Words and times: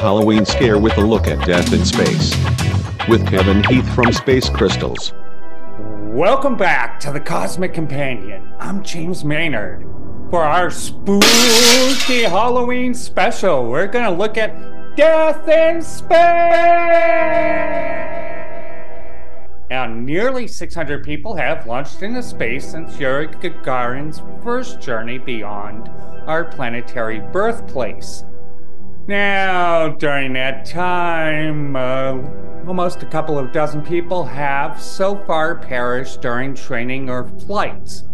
Halloween 0.00 0.46
scare 0.46 0.78
with 0.78 0.96
a 0.96 1.02
look 1.02 1.28
at 1.28 1.46
death 1.46 1.74
in 1.74 1.84
space. 1.84 2.34
With 3.06 3.28
Kevin 3.28 3.62
Heath 3.64 3.86
from 3.94 4.10
Space 4.14 4.48
Crystals. 4.48 5.12
Welcome 6.14 6.56
back 6.56 6.98
to 7.00 7.12
the 7.12 7.20
Cosmic 7.20 7.74
Companion. 7.74 8.50
I'm 8.58 8.82
James 8.82 9.26
Maynard. 9.26 9.82
For 10.30 10.42
our 10.42 10.70
spooky 10.70 12.22
Halloween 12.22 12.94
special, 12.94 13.68
we're 13.68 13.88
going 13.88 14.06
to 14.06 14.10
look 14.10 14.38
at 14.38 14.96
death 14.96 15.46
in 15.46 15.82
space. 15.82 16.08
Now, 19.68 19.84
nearly 19.86 20.48
600 20.48 21.04
people 21.04 21.36
have 21.36 21.66
launched 21.66 22.00
into 22.02 22.22
space 22.22 22.70
since 22.70 22.98
Yuri 22.98 23.28
Gagarin's 23.28 24.22
first 24.42 24.80
journey 24.80 25.18
beyond 25.18 25.90
our 26.26 26.46
planetary 26.46 27.20
birthplace. 27.20 28.24
Now, 29.10 29.88
during 29.88 30.34
that 30.34 30.64
time, 30.66 31.74
uh, 31.74 32.16
almost 32.68 33.02
a 33.02 33.06
couple 33.06 33.36
of 33.40 33.50
dozen 33.50 33.82
people 33.82 34.24
have 34.24 34.80
so 34.80 35.16
far 35.26 35.56
perished 35.56 36.22
during 36.22 36.54
training 36.54 37.10
or 37.10 37.26
flights. 37.40 38.04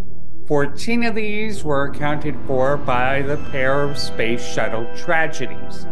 14 0.46 1.04
of 1.04 1.14
these 1.14 1.62
were 1.62 1.84
accounted 1.84 2.34
for 2.46 2.78
by 2.78 3.20
the 3.20 3.36
pair 3.50 3.82
of 3.82 3.98
space 3.98 4.42
shuttle 4.42 4.86
tragedies. 4.96 5.86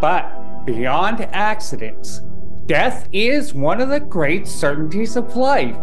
But 0.00 0.66
beyond 0.66 1.22
accidents, 1.32 2.20
death 2.66 3.08
is 3.10 3.52
one 3.52 3.80
of 3.80 3.88
the 3.88 3.98
great 3.98 4.46
certainties 4.46 5.16
of 5.16 5.34
life. 5.34 5.76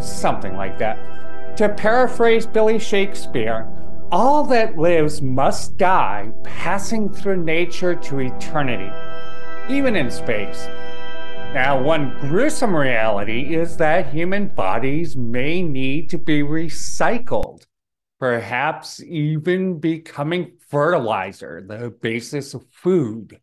Something 0.00 0.56
like 0.56 0.76
that. 0.80 1.56
To 1.58 1.68
paraphrase 1.68 2.48
Billy 2.48 2.80
Shakespeare, 2.80 3.68
all 4.12 4.44
that 4.44 4.78
lives 4.78 5.20
must 5.20 5.76
die, 5.76 6.30
passing 6.44 7.12
through 7.12 7.42
nature 7.42 7.94
to 7.94 8.20
eternity, 8.20 8.90
even 9.68 9.96
in 9.96 10.10
space. 10.10 10.66
Now, 11.54 11.82
one 11.82 12.16
gruesome 12.20 12.76
reality 12.76 13.54
is 13.54 13.76
that 13.78 14.12
human 14.12 14.48
bodies 14.48 15.16
may 15.16 15.62
need 15.62 16.10
to 16.10 16.18
be 16.18 16.42
recycled, 16.42 17.64
perhaps 18.20 19.02
even 19.02 19.80
becoming 19.80 20.58
fertilizer, 20.68 21.64
the 21.66 21.90
basis 21.90 22.54
of 22.54 22.66
food. 22.70 23.40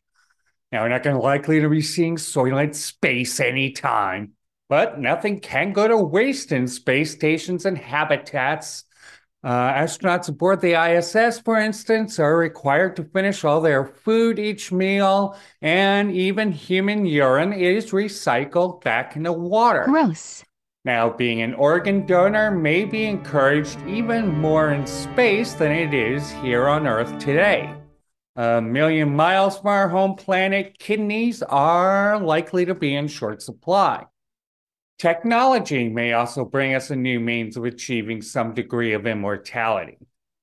Now, 0.71 0.83
we're 0.83 0.89
not 0.89 1.03
going 1.03 1.15
to 1.15 1.21
likely 1.21 1.59
to 1.59 1.69
be 1.69 1.81
seeing 1.81 2.15
Soylent 2.15 2.75
Space 2.75 3.39
anytime, 3.39 4.33
but 4.69 4.99
nothing 4.99 5.39
can 5.39 5.73
go 5.73 5.87
to 5.87 5.97
waste 5.97 6.51
in 6.51 6.67
space 6.67 7.11
stations 7.11 7.65
and 7.65 7.77
habitats 7.77 8.85
uh, 9.43 9.73
astronauts 9.73 10.29
aboard 10.29 10.61
the 10.61 10.73
ISS, 10.73 11.39
for 11.39 11.57
instance, 11.57 12.17
are 12.17 12.37
required 12.37 12.95
to 12.95 13.03
finish 13.03 13.43
all 13.43 13.59
their 13.59 13.85
food 13.85 14.39
each 14.39 14.71
meal, 14.71 15.37
and 15.61 16.11
even 16.11 16.51
human 16.51 17.05
urine 17.05 17.51
is 17.51 17.91
recycled 17.91 18.81
back 18.83 19.15
into 19.17 19.33
water. 19.33 19.83
Gross. 19.85 20.43
Now, 20.85 21.09
being 21.09 21.41
an 21.41 21.53
organ 21.53 22.05
donor 22.05 22.51
may 22.51 22.85
be 22.85 23.05
encouraged 23.05 23.79
even 23.87 24.27
more 24.27 24.71
in 24.71 24.87
space 24.87 25.53
than 25.53 25.71
it 25.71 25.93
is 25.93 26.31
here 26.31 26.67
on 26.67 26.87
Earth 26.87 27.17
today. 27.19 27.73
A 28.35 28.61
million 28.61 29.15
miles 29.15 29.59
from 29.59 29.67
our 29.67 29.89
home 29.89 30.15
planet, 30.15 30.79
kidneys 30.79 31.43
are 31.43 32.19
likely 32.19 32.65
to 32.65 32.73
be 32.73 32.95
in 32.95 33.07
short 33.07 33.41
supply. 33.41 34.05
Technology 34.97 35.89
may 35.89 36.13
also 36.13 36.45
bring 36.45 36.75
us 36.75 36.89
a 36.89 36.95
new 36.95 37.19
means 37.19 37.57
of 37.57 37.65
achieving 37.65 38.21
some 38.21 38.53
degree 38.53 38.93
of 38.93 39.05
immortality. 39.05 39.97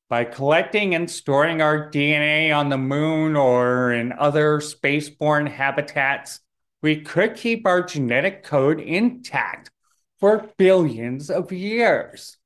By 0.08 0.24
collecting 0.24 0.94
and 0.94 1.10
storing 1.10 1.62
our 1.62 1.90
DNA 1.90 2.54
on 2.54 2.68
the 2.68 2.76
moon 2.76 3.36
or 3.36 3.92
in 3.92 4.12
other 4.12 4.58
spaceborne 4.58 5.48
habitats, 5.48 6.40
we 6.82 7.00
could 7.00 7.36
keep 7.36 7.66
our 7.66 7.82
genetic 7.82 8.42
code 8.42 8.80
intact 8.80 9.70
for 10.18 10.50
billions 10.58 11.30
of 11.30 11.52
years. 11.52 12.36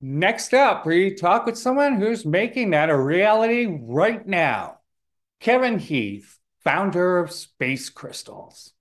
Next 0.00 0.54
up, 0.54 0.86
we 0.86 1.14
talk 1.14 1.44
with 1.44 1.58
someone 1.58 2.00
who's 2.00 2.24
making 2.24 2.70
that 2.70 2.88
a 2.88 2.96
reality 2.96 3.66
right 3.66 4.26
now 4.26 4.78
Kevin 5.40 5.78
Heath, 5.78 6.38
founder 6.62 7.18
of 7.18 7.32
Space 7.32 7.88
Crystals. 7.88 8.72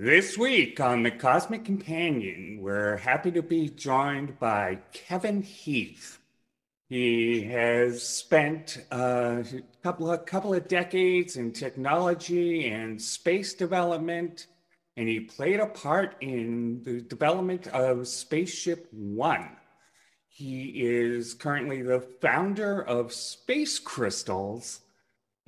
This 0.00 0.38
week 0.38 0.78
on 0.78 1.02
the 1.02 1.10
Cosmic 1.10 1.64
Companion, 1.64 2.58
we're 2.60 2.98
happy 2.98 3.32
to 3.32 3.42
be 3.42 3.68
joined 3.68 4.38
by 4.38 4.78
Kevin 4.92 5.42
Heath. 5.42 6.20
He 6.88 7.42
has 7.42 8.00
spent 8.00 8.80
a 8.92 9.44
couple 9.82 10.08
of, 10.08 10.24
couple 10.24 10.54
of 10.54 10.68
decades 10.68 11.36
in 11.36 11.50
technology 11.50 12.68
and 12.68 13.02
space 13.02 13.54
development, 13.54 14.46
and 14.96 15.08
he 15.08 15.18
played 15.18 15.58
a 15.58 15.66
part 15.66 16.14
in 16.20 16.80
the 16.84 17.00
development 17.00 17.66
of 17.66 18.06
Spaceship 18.06 18.86
One. 18.92 19.50
He 20.28 20.80
is 20.80 21.34
currently 21.34 21.82
the 21.82 22.06
founder 22.20 22.82
of 22.82 23.12
Space 23.12 23.80
Crystals 23.80 24.78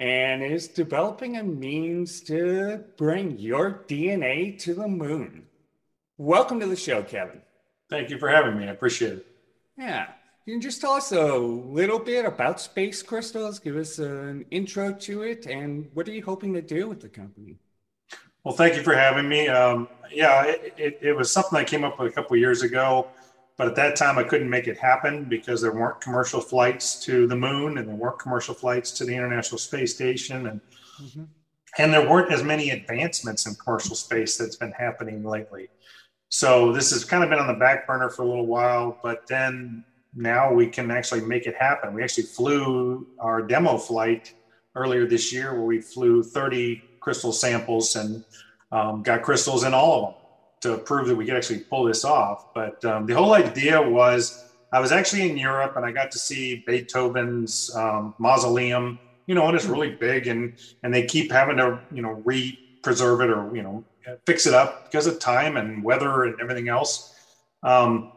and 0.01 0.43
is 0.43 0.67
developing 0.67 1.37
a 1.37 1.43
means 1.43 2.23
to 2.23 2.83
bring 2.97 3.39
your 3.39 3.85
DNA 3.87 4.59
to 4.59 4.73
the 4.73 4.89
moon. 4.89 5.45
Welcome 6.17 6.59
to 6.61 6.67
the 6.67 6.75
show, 6.75 7.03
Kevin. 7.03 7.43
Thank 7.91 8.09
you 8.09 8.19
for 8.19 8.29
having 8.29 8.59
me. 8.59 8.65
I 8.65 8.71
appreciate 8.71 9.13
it. 9.13 9.27
Yeah. 9.77 10.07
Can 10.47 10.55
you 10.55 10.61
just 10.61 10.81
tell 10.81 10.93
us 10.93 11.13
a 11.13 11.37
little 11.37 11.99
bit 11.99 12.25
about 12.25 12.63
Space 12.63 13.03
Crystals? 13.03 13.59
Give 13.59 13.77
us 13.77 13.99
an 13.99 14.47
intro 14.51 14.95
to 14.95 15.23
it, 15.23 15.45
and 15.47 15.91
what 15.93 16.09
are 16.09 16.13
you 16.13 16.25
hoping 16.25 16.55
to 16.55 16.63
do 16.63 16.89
with 16.89 17.01
the 17.01 17.09
company? 17.09 17.59
Well, 18.43 18.55
thank 18.55 18.77
you 18.77 18.83
for 18.83 18.95
having 18.95 19.29
me. 19.29 19.49
Um, 19.49 19.87
yeah, 20.11 20.45
it, 20.47 20.75
it, 20.79 20.99
it, 21.03 21.13
was 21.13 21.31
something 21.31 21.59
I 21.59 21.65
came 21.65 21.85
up 21.85 21.99
with 21.99 22.11
a 22.11 22.15
couple 22.15 22.37
years 22.39 22.63
ago. 22.63 23.09
But 23.61 23.69
at 23.69 23.75
that 23.75 23.95
time, 23.95 24.17
I 24.17 24.23
couldn't 24.23 24.49
make 24.49 24.69
it 24.69 24.79
happen 24.79 25.25
because 25.25 25.61
there 25.61 25.71
weren't 25.71 26.01
commercial 26.01 26.41
flights 26.41 26.99
to 27.05 27.27
the 27.27 27.37
moon 27.37 27.77
and 27.77 27.87
there 27.87 27.95
weren't 27.95 28.19
commercial 28.19 28.55
flights 28.55 28.91
to 28.93 29.05
the 29.05 29.15
International 29.15 29.59
Space 29.59 29.95
Station. 29.95 30.47
And, 30.47 30.61
mm-hmm. 30.99 31.25
and 31.77 31.93
there 31.93 32.09
weren't 32.09 32.33
as 32.33 32.43
many 32.43 32.71
advancements 32.71 33.47
in 33.47 33.55
commercial 33.57 33.95
space 33.95 34.39
that's 34.39 34.57
been 34.57 34.73
happening 34.73 35.23
lately. 35.23 35.69
So 36.31 36.73
this 36.73 36.91
has 36.93 37.05
kind 37.05 37.23
of 37.23 37.29
been 37.29 37.39
on 37.39 37.49
the 37.49 37.53
back 37.53 37.87
burner 37.87 38.09
for 38.09 38.23
a 38.23 38.27
little 38.27 38.47
while, 38.47 38.99
but 39.03 39.27
then 39.27 39.85
now 40.17 40.51
we 40.51 40.67
can 40.67 40.91
actually 40.91 41.21
make 41.21 41.47
it 41.47 41.55
happen. 41.55 41.93
We 41.93 42.03
actually 42.03 42.29
flew 42.29 43.09
our 43.19 43.43
demo 43.43 43.77
flight 43.77 44.33
earlier 44.75 45.07
this 45.07 45.35
year 45.35 45.53
where 45.53 45.67
we 45.67 45.83
flew 45.83 46.23
30 46.23 46.83
crystal 47.01 47.31
samples 47.31 47.95
and 47.95 48.25
um, 48.73 49.03
got 49.03 49.21
crystals 49.21 49.65
in 49.65 49.75
all 49.75 49.99
of 49.99 50.15
them 50.15 50.20
to 50.61 50.79
prove 50.79 51.09
that 51.09 51.17
we 51.17 51.25
could 51.25 51.37
actually 51.37 51.61
pull 51.61 51.85
this 51.85 52.05
off. 52.05 52.53
But 52.55 52.85
um, 52.85 53.07
the 53.07 53.15
whole 53.15 53.35
idea 53.35 53.81
was 53.81 54.45
I 54.73 54.81
was 54.81 54.93
actually 54.93 55.29
in 55.29 55.37
Europe 55.37 55.77
and 55.77 55.85
I 55.85 55.93
got 55.93 56.11
to 56.13 56.19
see 56.19 56.63
Beethoven's 56.67 57.75
um, 57.75 58.15
mausoleum, 58.19 58.99
you 59.27 59.35
know, 59.35 59.47
and 59.47 59.57
it's 59.57 59.67
really 59.67 59.91
big 59.91 60.27
and 60.27 60.55
and 60.83 60.93
they 60.95 61.07
keep 61.07 61.33
having 61.33 61.57
to, 61.57 61.81
you 61.93 62.03
know, 62.03 62.23
re-preserve 62.25 63.21
it 63.23 63.31
or, 63.31 63.55
you 63.55 63.63
know, 63.63 63.85
fix 64.27 64.47
it 64.47 64.55
up 64.55 64.85
because 64.85 65.07
of 65.07 65.19
time 65.19 65.57
and 65.57 65.83
weather 65.83 66.25
and 66.25 66.41
everything 66.41 66.69
else. 66.69 67.15
Um, 67.63 68.13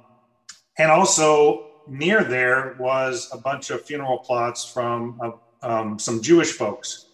and 0.78 0.92
also 0.92 1.68
near 1.88 2.24
there 2.24 2.76
was 2.80 3.30
a 3.32 3.38
bunch 3.38 3.70
of 3.70 3.84
funeral 3.86 4.20
plots 4.20 4.66
from 4.66 5.20
uh, 5.62 5.98
some 5.98 6.22
Jewish 6.22 6.52
folks. 6.52 7.08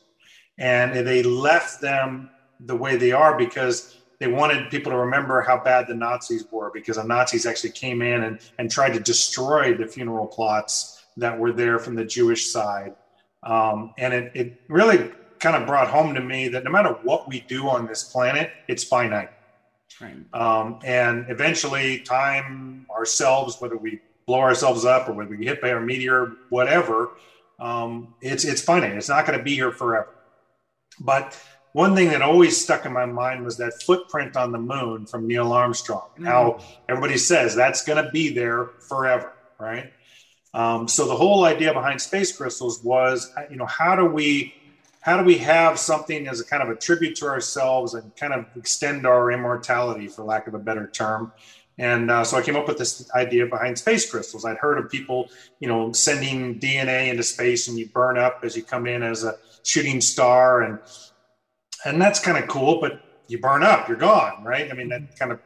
And 0.57 1.07
they 1.07 1.23
left 1.23 1.81
them 1.81 2.29
the 2.59 2.75
way 2.75 2.97
they 2.97 3.11
are 3.11 3.37
because 3.37 3.98
they 4.19 4.27
wanted 4.27 4.69
people 4.69 4.91
to 4.91 4.97
remember 4.97 5.41
how 5.41 5.57
bad 5.57 5.87
the 5.87 5.95
Nazis 5.95 6.45
were 6.51 6.71
because 6.73 6.97
the 6.97 7.03
Nazis 7.03 7.45
actually 7.45 7.71
came 7.71 8.01
in 8.01 8.23
and, 8.23 8.39
and 8.57 8.69
tried 8.69 8.93
to 8.93 8.99
destroy 8.99 9.73
the 9.75 9.87
funeral 9.87 10.27
plots 10.27 11.03
that 11.17 11.37
were 11.37 11.51
there 11.51 11.79
from 11.79 11.95
the 11.95 12.05
Jewish 12.05 12.47
side. 12.47 12.95
Um, 13.43 13.93
and 13.97 14.13
it, 14.13 14.31
it 14.35 14.61
really 14.67 15.11
kind 15.39 15.55
of 15.55 15.65
brought 15.65 15.87
home 15.87 16.13
to 16.13 16.21
me 16.21 16.49
that 16.49 16.63
no 16.65 16.71
matter 16.71 16.89
what 17.03 17.29
we 17.29 17.41
do 17.41 17.69
on 17.69 17.87
this 17.87 18.03
planet, 18.03 18.51
it's 18.67 18.83
finite. 18.83 19.29
Right. 20.01 20.15
Um, 20.33 20.79
and 20.83 21.25
eventually, 21.29 21.99
time 21.99 22.85
ourselves, 22.91 23.59
whether 23.59 23.77
we 23.77 23.99
blow 24.25 24.39
ourselves 24.39 24.85
up 24.85 25.09
or 25.09 25.13
whether 25.13 25.29
we 25.29 25.37
get 25.37 25.47
hit 25.47 25.61
by 25.61 25.69
a 25.69 25.79
meteor, 25.79 26.33
whatever, 26.49 27.11
um, 27.59 28.13
it's 28.21 28.45
it's 28.45 28.61
finite. 28.61 28.93
It's 28.93 29.09
not 29.09 29.25
going 29.25 29.37
to 29.37 29.43
be 29.43 29.55
here 29.55 29.71
forever. 29.71 30.09
But 30.99 31.37
one 31.73 31.95
thing 31.95 32.09
that 32.09 32.21
always 32.21 32.59
stuck 32.59 32.85
in 32.85 32.93
my 32.93 33.05
mind 33.05 33.45
was 33.45 33.57
that 33.57 33.81
footprint 33.83 34.35
on 34.35 34.51
the 34.51 34.57
moon 34.57 35.05
from 35.05 35.27
Neil 35.27 35.51
Armstrong. 35.51 36.09
Mm. 36.17 36.25
How 36.25 36.59
everybody 36.87 37.17
says 37.17 37.55
that's 37.55 37.83
going 37.83 38.03
to 38.03 38.09
be 38.11 38.33
there 38.33 38.65
forever, 38.87 39.33
right? 39.59 39.91
Um, 40.53 40.87
so 40.87 41.07
the 41.07 41.15
whole 41.15 41.45
idea 41.45 41.73
behind 41.73 42.01
space 42.01 42.35
crystals 42.35 42.83
was, 42.83 43.31
you 43.51 43.57
know, 43.57 43.67
how 43.67 43.95
do 43.95 44.05
we 44.05 44.55
how 45.01 45.17
do 45.17 45.23
we 45.23 45.37
have 45.37 45.79
something 45.79 46.27
as 46.27 46.41
a 46.41 46.45
kind 46.45 46.61
of 46.61 46.69
a 46.69 46.75
tribute 46.75 47.15
to 47.15 47.25
ourselves 47.25 47.93
and 47.93 48.13
kind 48.17 48.33
of 48.33 48.45
extend 48.57 49.07
our 49.07 49.31
immortality, 49.31 50.07
for 50.07 50.23
lack 50.23 50.47
of 50.47 50.53
a 50.53 50.59
better 50.59 50.87
term? 50.87 51.31
And 51.77 52.11
uh, 52.11 52.25
so 52.25 52.35
I 52.35 52.41
came 52.41 52.57
up 52.57 52.67
with 52.67 52.77
this 52.77 53.09
idea 53.15 53.45
behind 53.45 53.77
space 53.77 54.09
crystals. 54.09 54.43
I'd 54.43 54.57
heard 54.57 54.77
of 54.77 54.91
people, 54.91 55.29
you 55.61 55.69
know, 55.69 55.93
sending 55.93 56.59
DNA 56.59 57.07
into 57.07 57.23
space 57.23 57.69
and 57.69 57.79
you 57.79 57.87
burn 57.87 58.17
up 58.17 58.41
as 58.43 58.57
you 58.57 58.63
come 58.63 58.85
in 58.85 59.01
as 59.01 59.23
a 59.23 59.37
shooting 59.63 60.01
star, 60.01 60.61
and 60.63 60.79
and 61.85 62.01
that's 62.01 62.19
kind 62.19 62.37
of 62.37 62.47
cool. 62.47 62.79
But 62.79 62.99
you 63.27 63.39
burn 63.39 63.63
up, 63.63 63.87
you're 63.87 63.97
gone, 63.97 64.43
right? 64.43 64.69
I 64.69 64.73
mean, 64.73 64.89
that 64.89 65.01
kind 65.17 65.31
of 65.33 65.39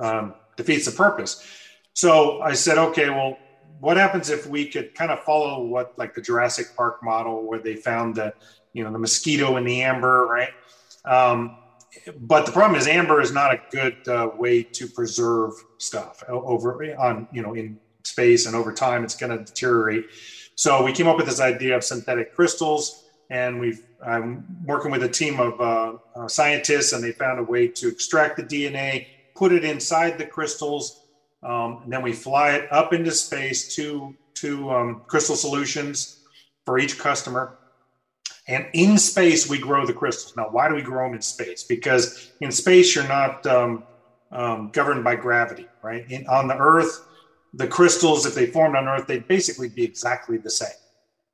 um, 0.00 0.34
defeats 0.56 0.86
the 0.86 0.92
purpose. 0.92 1.42
So 1.94 2.40
I 2.40 2.54
said, 2.54 2.78
okay, 2.78 3.10
well, 3.10 3.36
what 3.80 3.96
happens 3.96 4.30
if 4.30 4.46
we 4.46 4.70
could 4.70 4.94
kind 4.94 5.10
of 5.10 5.20
follow 5.20 5.64
what 5.64 5.92
like 5.96 6.14
the 6.14 6.20
Jurassic 6.20 6.66
Park 6.76 6.98
model 7.02 7.46
where 7.46 7.60
they 7.60 7.76
found 7.76 8.16
the 8.16 8.32
you 8.72 8.84
know 8.84 8.92
the 8.92 8.98
mosquito 8.98 9.56
in 9.56 9.64
the 9.64 9.82
amber, 9.82 10.26
right? 10.26 10.50
Um, 11.04 11.58
but 12.16 12.46
the 12.46 12.52
problem 12.52 12.78
is 12.78 12.86
amber 12.86 13.20
is 13.20 13.32
not 13.32 13.52
a 13.52 13.60
good 13.70 13.96
uh, 14.08 14.28
way 14.36 14.62
to 14.74 14.88
preserve 14.88 15.52
stuff 15.78 16.22
over 16.28 16.84
on 16.98 17.28
you 17.32 17.42
know 17.42 17.54
in 17.54 17.78
space 18.04 18.46
and 18.46 18.56
over 18.56 18.72
time 18.72 19.04
it's 19.04 19.14
going 19.14 19.36
to 19.36 19.44
deteriorate. 19.44 20.04
So 20.54 20.82
we 20.84 20.92
came 20.92 21.06
up 21.06 21.16
with 21.16 21.26
this 21.26 21.40
idea 21.40 21.76
of 21.76 21.84
synthetic 21.84 22.34
crystals, 22.34 23.04
and 23.30 23.60
we've 23.60 23.80
I'm 24.04 24.44
working 24.64 24.90
with 24.90 25.02
a 25.02 25.08
team 25.08 25.40
of 25.40 25.60
uh, 25.60 25.94
uh, 26.14 26.28
scientists, 26.28 26.92
and 26.92 27.02
they 27.02 27.12
found 27.12 27.40
a 27.40 27.42
way 27.42 27.68
to 27.68 27.88
extract 27.88 28.36
the 28.36 28.42
DNA, 28.42 29.06
put 29.34 29.52
it 29.52 29.64
inside 29.64 30.18
the 30.18 30.26
crystals, 30.26 31.02
um, 31.42 31.80
and 31.84 31.92
then 31.92 32.02
we 32.02 32.12
fly 32.12 32.52
it 32.52 32.72
up 32.72 32.92
into 32.92 33.10
space 33.10 33.74
to 33.76 34.14
to 34.34 34.70
um, 34.70 35.02
crystal 35.06 35.34
solutions 35.34 36.20
for 36.64 36.78
each 36.78 36.98
customer. 36.98 37.58
And 38.46 38.66
in 38.72 38.96
space, 38.96 39.48
we 39.48 39.58
grow 39.58 39.84
the 39.84 39.92
crystals. 39.92 40.36
Now, 40.36 40.48
why 40.50 40.68
do 40.68 40.74
we 40.74 40.82
grow 40.82 41.06
them 41.06 41.14
in 41.14 41.22
space? 41.22 41.64
Because 41.64 42.30
in 42.40 42.50
space, 42.50 42.94
you're 42.94 43.06
not 43.08 43.46
um, 43.46 43.82
um, 44.32 44.70
governed 44.72 45.04
by 45.04 45.16
gravity, 45.16 45.66
right? 45.82 46.10
In, 46.10 46.26
on 46.28 46.48
the 46.48 46.56
Earth, 46.56 47.06
the 47.52 47.66
crystals, 47.66 48.26
if 48.26 48.34
they 48.34 48.46
formed 48.46 48.76
on 48.76 48.88
Earth, 48.88 49.06
they'd 49.06 49.28
basically 49.28 49.68
be 49.68 49.82
exactly 49.84 50.38
the 50.38 50.50
same, 50.50 50.68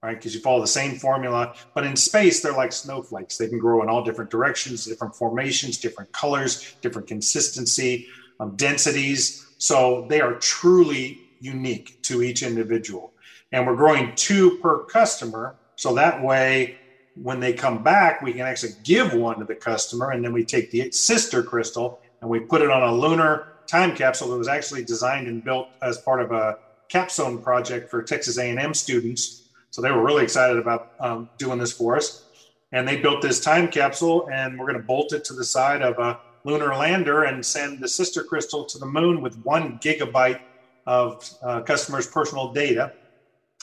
right? 0.05 0.19
Because 0.19 0.35
you 0.35 0.41
follow 0.41 0.61
the 0.61 0.67
same 0.67 0.97
formula. 0.97 1.55
But 1.75 1.85
in 1.85 1.97
space, 1.97 2.41
they're 2.41 2.53
like 2.53 2.73
snowflakes. 2.73 3.39
They 3.39 3.49
can 3.49 3.59
grow 3.59 3.83
in 3.83 3.89
all 3.89 4.03
different 4.03 4.31
directions, 4.31 4.85
different 4.85 5.15
formations, 5.15 5.79
different 5.79 6.13
colors, 6.13 6.77
different 6.83 7.09
consistency, 7.09 8.07
um, 8.39 8.55
densities. 8.57 9.47
So 9.57 10.07
they 10.11 10.21
are 10.21 10.35
truly 10.35 11.19
unique 11.41 11.97
to 12.03 12.23
each 12.23 12.43
individual. 12.43 13.15
And 13.51 13.67
we're 13.67 13.77
growing 13.77 14.15
two 14.15 14.59
per 14.59 14.85
customer. 14.85 15.57
So 15.77 15.95
that 15.95 16.23
way, 16.23 16.77
when 17.15 17.41
they 17.41 17.55
come 17.55 17.83
back, 17.83 18.21
we 18.21 18.33
can 18.33 18.43
actually 18.43 18.73
give 18.83 19.15
one 19.15 19.39
to 19.39 19.45
the 19.47 19.55
customer. 19.55 20.11
And 20.11 20.23
then 20.23 20.33
we 20.33 20.45
take 20.45 20.71
the 20.71 20.91
sister 20.91 21.43
crystal 21.43 22.01
and 22.21 22.29
we 22.29 22.41
put 22.41 22.61
it 22.61 22.71
on 22.71 22.83
a 22.83 22.93
lunar 22.93 23.47
time 23.67 23.97
capsule 23.97 24.29
that 24.29 24.37
was 24.37 24.49
actually 24.49 24.85
designed 24.85 25.29
and 25.29 25.43
built 25.43 25.69
as 25.81 25.97
part 25.99 26.21
of 26.21 26.31
a 26.31 26.59
capstone 26.89 27.41
project 27.43 27.91
for 27.91 28.03
Texas 28.03 28.37
A&M 28.39 28.75
students. 28.75 29.44
So 29.75 29.83
they 29.83 29.91
were 29.91 30.05
really 30.05 30.23
excited 30.23 30.57
about 30.57 30.93
um, 31.01 31.29
doing 31.37 31.59
this 31.59 31.73
for 31.73 31.97
us. 31.97 32.27
And 32.71 32.87
they 32.87 32.97
built 32.97 33.21
this 33.21 33.41
time 33.41 33.67
capsule, 33.67 34.29
and 34.33 34.57
we're 34.57 34.67
going 34.67 34.79
to 34.79 34.87
bolt 34.87 35.13
it 35.13 35.25
to 35.25 35.35
the 35.35 35.43
side 35.43 35.83
of 35.83 35.99
a 35.99 36.21
lunar 36.45 36.77
lander 36.77 37.25
and 37.25 37.45
send 37.45 37.81
the 37.81 37.89
sister 37.89 38.23
crystal 38.23 38.65
to 38.67 38.79
the 38.79 38.87
moon 38.87 39.21
with 39.21 39.37
one 39.43 39.81
gigabyte 39.81 40.39
of 40.87 41.29
uh, 41.43 41.63
customers' 41.63 42.07
personal 42.07 42.53
data, 42.53 42.93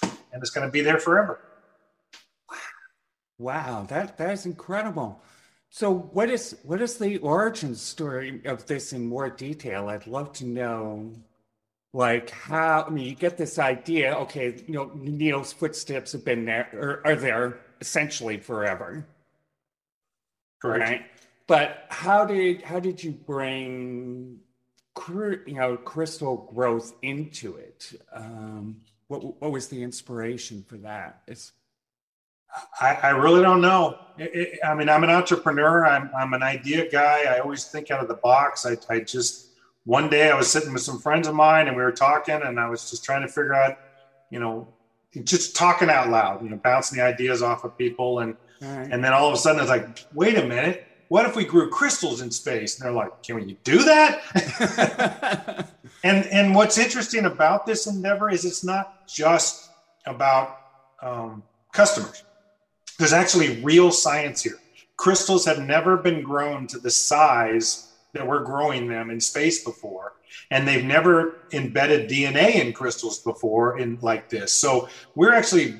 and 0.01 0.41
it's 0.41 0.49
going 0.49 0.67
to 0.67 0.71
be 0.71 0.81
there 0.81 0.99
forever. 0.99 1.39
Wow, 3.37 3.85
that 3.87 4.17
that 4.17 4.31
is 4.31 4.45
incredible. 4.45 5.23
So, 5.69 5.93
what 5.93 6.29
is 6.29 6.57
what 6.63 6.81
is 6.81 6.97
the 6.97 7.19
origin 7.19 7.73
story 7.73 8.41
of 8.43 8.65
this 8.65 8.91
in 8.91 9.07
more 9.07 9.29
detail? 9.29 9.87
I'd 9.87 10.07
love 10.07 10.33
to 10.33 10.45
know, 10.45 11.13
like 11.93 12.29
how. 12.29 12.85
I 12.87 12.89
mean, 12.89 13.05
you 13.05 13.15
get 13.15 13.37
this 13.37 13.59
idea. 13.59 14.15
Okay, 14.15 14.63
you 14.67 14.73
know, 14.73 14.91
Neil's 14.95 15.51
footsteps 15.53 16.13
have 16.13 16.23
been 16.23 16.45
there, 16.45 16.69
or 16.73 17.01
are 17.05 17.15
there 17.15 17.59
essentially 17.81 18.37
forever. 18.37 19.05
Correct. 20.61 20.89
Right? 20.89 21.05
But 21.47 21.85
how 21.89 22.25
did 22.25 22.61
how 22.61 22.79
did 22.79 23.03
you 23.03 23.11
bring 23.11 24.39
you 25.07 25.41
know 25.47 25.75
crystal 25.77 26.49
growth 26.53 26.93
into 27.01 27.55
it? 27.57 27.91
Um, 28.13 28.77
what 29.07 29.41
what 29.41 29.51
was 29.51 29.67
the 29.67 29.83
inspiration 29.83 30.63
for 30.67 30.77
that? 30.77 31.23
It's 31.27 31.51
I, 32.79 32.95
I 33.03 33.09
really 33.09 33.41
don't 33.41 33.61
know. 33.61 33.97
It, 34.17 34.31
it, 34.33 34.59
I 34.63 34.73
mean, 34.75 34.89
I'm 34.89 35.03
an 35.03 35.09
entrepreneur. 35.09 35.85
I'm 35.85 36.09
I'm 36.17 36.33
an 36.33 36.43
idea 36.43 36.89
guy. 36.89 37.23
I 37.23 37.39
always 37.39 37.65
think 37.65 37.91
out 37.91 38.01
of 38.01 38.07
the 38.07 38.15
box. 38.15 38.65
I 38.65 38.77
I 38.89 38.99
just 38.99 39.47
one 39.85 40.09
day 40.09 40.29
I 40.29 40.35
was 40.35 40.51
sitting 40.51 40.73
with 40.73 40.81
some 40.81 40.99
friends 40.99 41.27
of 41.27 41.35
mine 41.35 41.67
and 41.67 41.75
we 41.75 41.83
were 41.83 41.91
talking 41.91 42.41
and 42.43 42.59
I 42.59 42.69
was 42.69 42.89
just 42.89 43.03
trying 43.03 43.21
to 43.21 43.27
figure 43.27 43.55
out, 43.55 43.77
you 44.29 44.39
know, 44.39 44.67
just 45.23 45.55
talking 45.55 45.89
out 45.89 46.09
loud, 46.09 46.43
you 46.43 46.49
know, 46.49 46.57
bouncing 46.57 46.97
the 46.97 47.03
ideas 47.03 47.41
off 47.41 47.63
of 47.63 47.77
people 47.77 48.19
and 48.19 48.35
right. 48.61 48.87
and 48.91 49.03
then 49.03 49.13
all 49.13 49.27
of 49.27 49.33
a 49.33 49.37
sudden 49.37 49.59
it's 49.59 49.69
like, 49.69 50.05
wait 50.13 50.37
a 50.37 50.45
minute, 50.45 50.85
what 51.07 51.25
if 51.25 51.35
we 51.35 51.43
grew 51.43 51.69
crystals 51.69 52.21
in 52.21 52.31
space? 52.31 52.79
And 52.79 52.85
they're 52.85 52.93
like, 52.93 53.23
can 53.23 53.35
we 53.35 53.57
do 53.63 53.83
that? 53.83 55.67
and 56.03 56.25
and 56.27 56.55
what's 56.55 56.77
interesting 56.77 57.25
about 57.25 57.65
this 57.65 57.87
endeavor 57.87 58.29
is 58.29 58.45
it's 58.45 58.63
not 58.63 59.07
just 59.07 59.71
about 60.05 60.59
um, 61.01 61.43
customers. 61.73 62.23
There's 62.97 63.13
actually 63.13 63.61
real 63.61 63.91
science 63.91 64.43
here. 64.43 64.59
Crystals 64.95 65.45
have 65.45 65.59
never 65.59 65.97
been 65.97 66.21
grown 66.21 66.67
to 66.67 66.79
the 66.79 66.91
size 66.91 67.90
that 68.13 68.27
we're 68.27 68.43
growing 68.43 68.87
them 68.87 69.09
in 69.09 69.19
space 69.19 69.63
before 69.63 70.13
and 70.49 70.67
they've 70.67 70.85
never 70.85 71.37
embedded 71.53 72.09
dna 72.09 72.55
in 72.55 72.73
crystals 72.73 73.19
before 73.19 73.77
in 73.79 73.97
like 74.01 74.29
this 74.29 74.51
so 74.51 74.87
we're 75.15 75.33
actually 75.33 75.75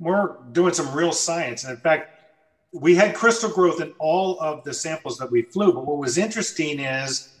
we're 0.00 0.36
doing 0.52 0.72
some 0.72 0.92
real 0.94 1.12
science 1.12 1.64
and 1.64 1.74
in 1.74 1.80
fact 1.80 2.14
we 2.74 2.96
had 2.96 3.14
crystal 3.14 3.48
growth 3.48 3.80
in 3.80 3.92
all 4.00 4.38
of 4.40 4.64
the 4.64 4.74
samples 4.74 5.16
that 5.18 5.30
we 5.30 5.42
flew. 5.42 5.72
But 5.72 5.86
what 5.86 5.98
was 5.98 6.18
interesting 6.18 6.80
is 6.80 7.32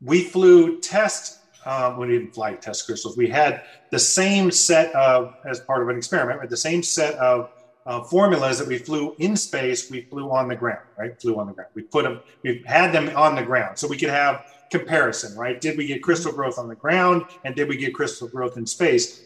we 0.00 0.22
flew 0.24 0.80
test. 0.80 1.38
Um, 1.66 1.98
we 1.98 2.08
didn't 2.08 2.34
fly 2.34 2.54
test 2.54 2.86
crystals. 2.86 3.16
We 3.16 3.28
had 3.28 3.62
the 3.90 3.98
same 3.98 4.50
set 4.50 4.94
of, 4.94 5.34
as 5.44 5.60
part 5.60 5.82
of 5.82 5.90
an 5.90 5.98
experiment, 5.98 6.40
right? 6.40 6.48
The 6.48 6.56
same 6.56 6.82
set 6.82 7.14
of 7.16 7.50
uh, 7.86 8.02
formulas 8.02 8.58
that 8.58 8.68
we 8.68 8.78
flew 8.78 9.14
in 9.18 9.36
space. 9.36 9.90
We 9.90 10.02
flew 10.02 10.30
on 10.30 10.48
the 10.48 10.56
ground, 10.56 10.86
right? 10.98 11.20
Flew 11.20 11.38
on 11.38 11.46
the 11.46 11.52
ground. 11.52 11.70
We 11.74 11.82
put 11.82 12.04
them. 12.04 12.20
We 12.42 12.62
had 12.66 12.92
them 12.92 13.14
on 13.16 13.34
the 13.34 13.42
ground, 13.42 13.78
so 13.78 13.88
we 13.88 13.96
could 13.96 14.10
have 14.10 14.44
comparison, 14.70 15.36
right? 15.36 15.60
Did 15.60 15.76
we 15.76 15.86
get 15.86 16.02
crystal 16.02 16.32
growth 16.32 16.58
on 16.58 16.68
the 16.68 16.74
ground, 16.74 17.24
and 17.44 17.54
did 17.54 17.68
we 17.68 17.76
get 17.76 17.94
crystal 17.94 18.28
growth 18.28 18.56
in 18.56 18.66
space? 18.66 19.22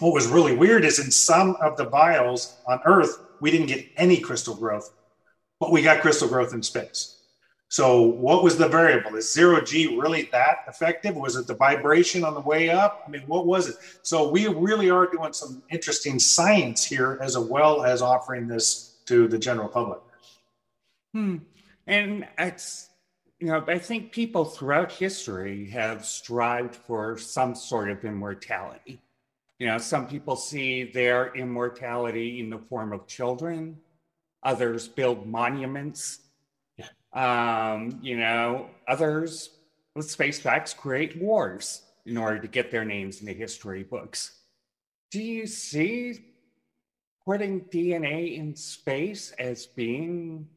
What 0.00 0.12
was 0.12 0.26
really 0.26 0.56
weird 0.56 0.84
is 0.84 0.98
in 0.98 1.10
some 1.10 1.56
of 1.60 1.76
the 1.76 1.84
vials 1.84 2.56
on 2.66 2.80
Earth, 2.84 3.20
we 3.40 3.50
didn't 3.50 3.66
get 3.66 3.86
any 3.96 4.18
crystal 4.18 4.54
growth, 4.54 4.92
but 5.60 5.70
we 5.70 5.82
got 5.82 6.00
crystal 6.00 6.28
growth 6.28 6.52
in 6.52 6.62
space. 6.62 7.20
So, 7.68 8.02
what 8.02 8.44
was 8.44 8.56
the 8.56 8.68
variable? 8.68 9.16
Is 9.16 9.32
zero 9.32 9.60
G 9.60 9.98
really 9.98 10.28
that 10.32 10.58
effective? 10.68 11.16
Was 11.16 11.36
it 11.36 11.46
the 11.46 11.54
vibration 11.54 12.24
on 12.24 12.34
the 12.34 12.40
way 12.40 12.70
up? 12.70 13.02
I 13.06 13.10
mean, 13.10 13.22
what 13.26 13.46
was 13.46 13.68
it? 13.68 13.76
So, 14.02 14.28
we 14.28 14.46
really 14.46 14.90
are 14.90 15.06
doing 15.06 15.32
some 15.32 15.62
interesting 15.70 16.18
science 16.18 16.84
here 16.84 17.18
as 17.20 17.36
well 17.36 17.84
as 17.84 18.02
offering 18.02 18.46
this 18.46 18.98
to 19.06 19.28
the 19.28 19.38
general 19.38 19.68
public. 19.68 20.00
Hmm. 21.12 21.38
And 21.86 22.26
it's, 22.38 22.88
you 23.40 23.48
know, 23.48 23.64
I 23.66 23.78
think 23.78 24.12
people 24.12 24.44
throughout 24.44 24.90
history 24.90 25.68
have 25.70 26.04
strived 26.04 26.74
for 26.74 27.18
some 27.18 27.54
sort 27.54 27.90
of 27.90 28.04
immortality. 28.04 29.00
You 29.58 29.68
know, 29.68 29.78
some 29.78 30.06
people 30.06 30.36
see 30.36 30.84
their 30.84 31.34
immortality 31.34 32.40
in 32.40 32.50
the 32.50 32.58
form 32.58 32.92
of 32.92 33.06
children, 33.06 33.78
others 34.42 34.88
build 34.88 35.26
monuments. 35.26 36.20
Um, 37.14 38.00
you 38.02 38.16
know, 38.16 38.70
others 38.88 39.50
with 39.94 40.10
space 40.10 40.40
facts 40.40 40.74
create 40.74 41.16
wars 41.16 41.82
in 42.04 42.16
order 42.16 42.38
to 42.40 42.48
get 42.48 42.70
their 42.70 42.84
names 42.84 43.20
in 43.20 43.26
the 43.26 43.32
history 43.32 43.84
books. 43.84 44.32
Do 45.10 45.22
you 45.22 45.46
see 45.46 46.24
putting 47.24 47.62
DNA 47.62 48.36
in 48.36 48.54
space 48.56 49.32
as 49.38 49.66
being 49.66 50.48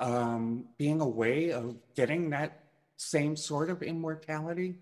um, 0.00 0.66
being 0.76 1.00
a 1.00 1.08
way 1.08 1.50
of 1.50 1.76
getting 1.94 2.30
that 2.30 2.64
same 2.96 3.36
sort 3.36 3.70
of 3.70 3.82
immortality? 3.82 4.76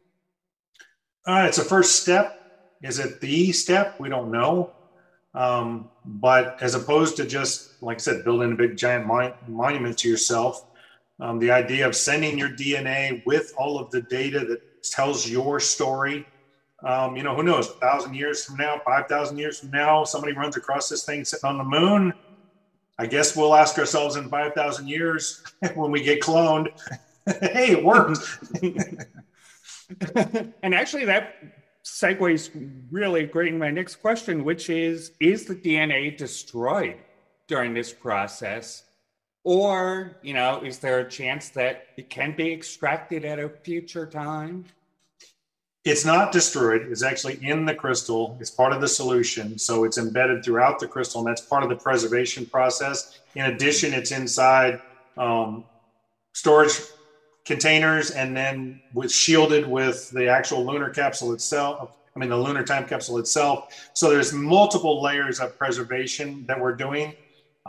Uh, 1.27 1.47
it's 1.49 1.59
a 1.59 1.65
first 1.65 2.03
step. 2.03 2.77
Is 2.83 2.99
it 2.99 3.21
the 3.21 3.53
step? 3.53 3.99
We 3.99 4.09
don't 4.09 4.31
know. 4.31 4.73
Um, 5.35 5.91
but 6.05 6.57
as 6.63 6.75
opposed 6.75 7.17
to 7.17 7.27
just, 7.27 7.83
like 7.83 7.97
I 7.97 8.01
said, 8.01 8.25
building 8.25 8.53
a 8.53 8.55
big 8.55 8.77
giant 8.77 9.07
mon- 9.07 9.35
monument 9.47 9.99
to 9.99 10.09
yourself, 10.09 10.67
um, 11.21 11.39
the 11.39 11.51
idea 11.51 11.87
of 11.87 11.97
sending 11.97 12.39
your 12.39 12.51
DNA 12.51 13.23
with 13.25 13.51
all 13.57 13.79
of 13.79 13.91
the 13.91 14.03
data 14.03 14.41
that 14.41 14.61
tells 14.83 15.29
your 15.29 15.61
story. 15.61 16.27
Um, 16.85 17.17
you 17.17 17.23
know, 17.23 17.35
who 17.35 17.43
knows? 17.43 17.69
A 17.69 17.73
thousand 17.87 18.15
years 18.15 18.45
from 18.45 18.57
now, 18.57 18.81
five 18.85 19.07
thousand 19.09 19.39
years 19.39 19.59
from 19.59 19.71
now, 19.71 20.05
somebody 20.05 20.35
runs 20.35 20.57
across 20.57 20.89
this 20.89 21.05
thing 21.05 21.25
sitting 21.25 21.49
on 21.49 21.59
the 21.59 21.65
moon. 21.65 22.13
I 22.99 23.07
guess 23.07 23.37
we'll 23.37 23.55
ask 23.55 23.79
ourselves 23.79 24.17
in 24.17 24.31
5,000 24.31 24.89
years 24.89 25.43
when 25.75 25.91
we 25.91 26.03
get 26.03 26.21
cloned, 26.21 26.69
hey, 27.27 27.73
it 27.73 27.85
worked. 27.85 28.19
and 30.63 30.75
actually, 30.75 31.05
that 31.05 31.35
segues 31.85 32.51
really 32.91 33.25
great 33.25 33.53
in 33.53 33.59
my 33.59 33.71
next 33.71 33.97
question, 33.97 34.45
which 34.45 34.71
is 34.71 35.13
Is 35.21 35.45
the 35.45 35.55
DNA 35.55 36.17
destroyed 36.17 36.97
during 37.49 37.75
this 37.75 37.93
process? 37.93 38.83
Or, 39.47 40.17
you 40.23 40.35
know, 40.35 40.61
is 40.65 40.81
there 40.81 40.99
a 40.99 41.09
chance 41.09 41.51
that 41.51 41.87
it 41.97 42.11
can 42.11 42.35
be 42.35 42.53
extracted 42.53 43.25
at 43.25 43.39
a 43.39 43.49
future 43.49 44.05
time? 44.05 44.65
It's 45.85 46.05
not 46.05 46.33
destroyed. 46.33 46.89
It's 46.91 47.05
actually 47.05 47.39
in 47.41 47.65
the 47.65 47.73
crystal. 47.73 48.37
It's 48.41 48.51
part 48.51 48.73
of 48.73 48.81
the 48.81 48.89
solution. 48.89 49.57
So 49.57 49.85
it's 49.85 49.99
embedded 49.99 50.45
throughout 50.45 50.81
the 50.81 50.89
crystal, 50.89 51.21
and 51.21 51.29
that's 51.29 51.43
part 51.43 51.63
of 51.63 51.69
the 51.69 51.77
preservation 51.77 52.45
process. 52.45 53.21
In 53.37 53.45
addition, 53.45 53.93
it's 53.95 54.11
inside 54.11 54.83
um, 55.17 55.63
storage 56.33 56.81
containers 57.45 58.11
and 58.11 58.37
then 58.37 58.81
with 58.95 59.13
shielded 59.13 59.65
with 59.65 60.11
the 60.11 60.27
actual 60.27 60.67
lunar 60.67 60.91
capsule 60.91 61.33
itself. 61.33 61.93
I 62.17 62.19
mean, 62.19 62.31
the 62.31 62.37
lunar 62.37 62.65
time 62.65 62.85
capsule 62.89 63.19
itself. 63.19 63.91
So 63.95 64.11
there's 64.11 64.33
multiple 64.33 65.01
layers 65.01 65.39
of 65.39 65.57
preservation 65.57 66.45
that 66.47 66.59
we're 66.59 66.75
doing. 66.75 67.15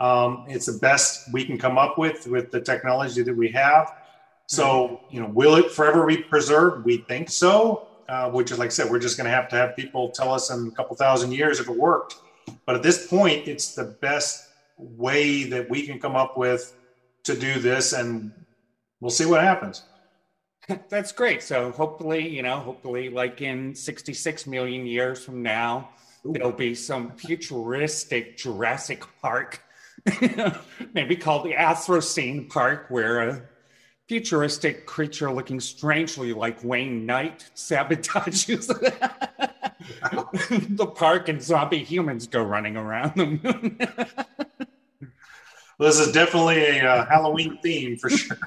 Um, 0.00 0.44
it's 0.48 0.66
the 0.66 0.78
best 0.78 1.32
we 1.32 1.44
can 1.44 1.58
come 1.58 1.78
up 1.78 1.98
with 1.98 2.26
with 2.26 2.50
the 2.50 2.60
technology 2.60 3.22
that 3.22 3.36
we 3.36 3.48
have. 3.48 3.92
So, 4.46 5.00
you 5.10 5.20
know, 5.20 5.28
will 5.28 5.56
it 5.56 5.70
forever 5.70 6.06
be 6.06 6.18
preserved? 6.18 6.84
We 6.84 6.98
think 6.98 7.28
so 7.28 7.88
uh, 8.08 8.30
which 8.30 8.50
is 8.50 8.58
like 8.58 8.66
I 8.66 8.70
said, 8.70 8.90
we're 8.90 8.98
just 8.98 9.16
going 9.16 9.26
to 9.26 9.30
have 9.30 9.48
to 9.50 9.56
have 9.56 9.76
people 9.76 10.10
tell 10.10 10.32
us 10.32 10.50
in 10.50 10.68
a 10.68 10.70
couple 10.70 10.96
thousand 10.96 11.32
years 11.32 11.60
if 11.60 11.68
it 11.68 11.76
worked. 11.76 12.16
But 12.64 12.74
at 12.74 12.82
this 12.82 13.06
point, 13.06 13.46
it's 13.46 13.74
the 13.74 13.84
best 13.84 14.48
way 14.78 15.44
that 15.44 15.68
we 15.68 15.86
can 15.86 16.00
come 16.00 16.16
up 16.16 16.36
with 16.36 16.74
to 17.24 17.36
do 17.36 17.60
this, 17.60 17.92
and 17.92 18.32
we'll 19.00 19.10
see 19.10 19.26
what 19.26 19.42
happens. 19.42 19.82
That's 20.88 21.12
great. 21.12 21.42
So 21.42 21.70
hopefully, 21.70 22.26
you 22.26 22.42
know, 22.42 22.58
hopefully, 22.58 23.10
like 23.10 23.42
in 23.42 23.74
66 23.74 24.46
million 24.46 24.86
years 24.86 25.22
from 25.22 25.42
now, 25.42 25.90
Ooh. 26.24 26.32
there'll 26.32 26.52
be 26.52 26.74
some 26.74 27.12
futuristic 27.12 28.38
Jurassic 28.38 29.04
Park, 29.20 29.62
maybe 30.94 31.16
called 31.16 31.44
the 31.44 31.52
Anthropocene 31.52 32.48
Park, 32.48 32.86
where 32.88 33.28
a 33.28 33.42
futuristic 34.08 34.86
creature 34.86 35.30
looking 35.30 35.60
strangely 35.60 36.32
like 36.32 36.64
Wayne 36.64 37.04
Knight 37.04 37.50
sabotages 37.54 38.68
the 40.76 40.86
park 40.86 41.28
and 41.28 41.42
zombie 41.42 41.84
humans 41.84 42.26
go 42.26 42.42
running 42.42 42.76
around 42.76 43.12
the 43.16 43.26
moon. 43.26 43.78
this 45.78 45.98
is 45.98 46.12
definitely 46.12 46.78
a 46.78 46.84
uh, 46.84 47.06
Halloween 47.06 47.58
theme 47.62 47.98
for 47.98 48.08
sure. 48.08 48.38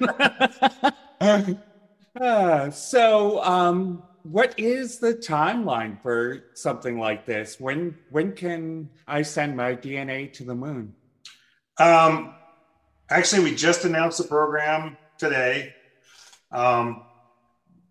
uh, 2.19 2.71
so, 2.71 3.43
um, 3.43 4.01
what 4.23 4.53
is 4.57 4.99
the 4.99 5.13
timeline 5.13 6.01
for 6.01 6.43
something 6.53 6.99
like 6.99 7.25
this? 7.25 7.59
When 7.59 7.97
when 8.09 8.33
can 8.33 8.89
I 9.07 9.21
send 9.21 9.57
my 9.57 9.75
DNA 9.75 10.31
to 10.33 10.43
the 10.43 10.55
moon? 10.55 10.93
Um, 11.81 12.35
actually, 13.09 13.43
we 13.43 13.55
just 13.55 13.85
announced 13.85 14.19
the 14.19 14.25
program 14.25 14.97
today. 15.17 15.73
Um, 16.51 17.05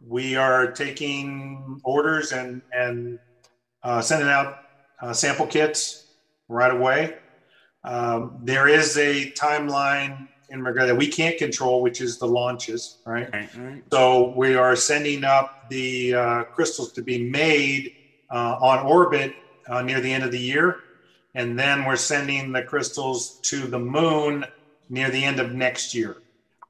we 0.07 0.37
are 0.37 0.71
taking 0.71 1.81
orders 1.83 2.31
and 2.33 2.63
and 2.73 3.19
uh, 3.83 4.01
sending 4.01 4.29
out 4.29 4.59
uh, 5.03 5.13
sample 5.13 5.47
kits 5.47 6.07
right 6.49 6.71
away. 6.71 7.17
Um, 7.83 8.39
there 8.43 8.69
is 8.69 8.97
a 8.97 9.33
timeline 9.33 10.29
in 10.51 10.63
regard 10.63 10.89
that 10.89 10.97
we 10.97 11.09
can't 11.09 11.37
control, 11.37 11.83
which 11.83 12.01
is 12.01 12.19
the 12.19 12.27
launches, 12.27 12.99
right? 13.05 13.29
right, 13.33 13.55
right. 13.57 13.83
So 13.91 14.35
we 14.37 14.55
are 14.55 14.77
sending 14.77 15.25
up 15.25 15.69
the 15.69 16.15
uh, 16.15 16.45
crystals 16.45 16.93
to 16.93 17.03
be 17.03 17.31
made 17.31 17.93
uh, 18.31 18.57
on 18.61 18.87
orbit 18.87 19.35
uh, 19.69 19.83
near 19.83 20.01
the 20.01 20.13
end 20.13 20.25
of 20.25 20.31
the 20.31 20.39
year, 20.39 20.77
and 21.35 21.59
then 21.59 21.85
we're 21.85 21.97
sending 21.97 22.53
the 22.53 22.63
crystals 22.63 23.39
to 23.43 23.67
the 23.67 23.79
moon 23.79 24.45
near 24.89 25.11
the 25.11 25.25
end 25.25 25.39
of 25.41 25.53
next 25.53 25.95
year. 25.95 26.17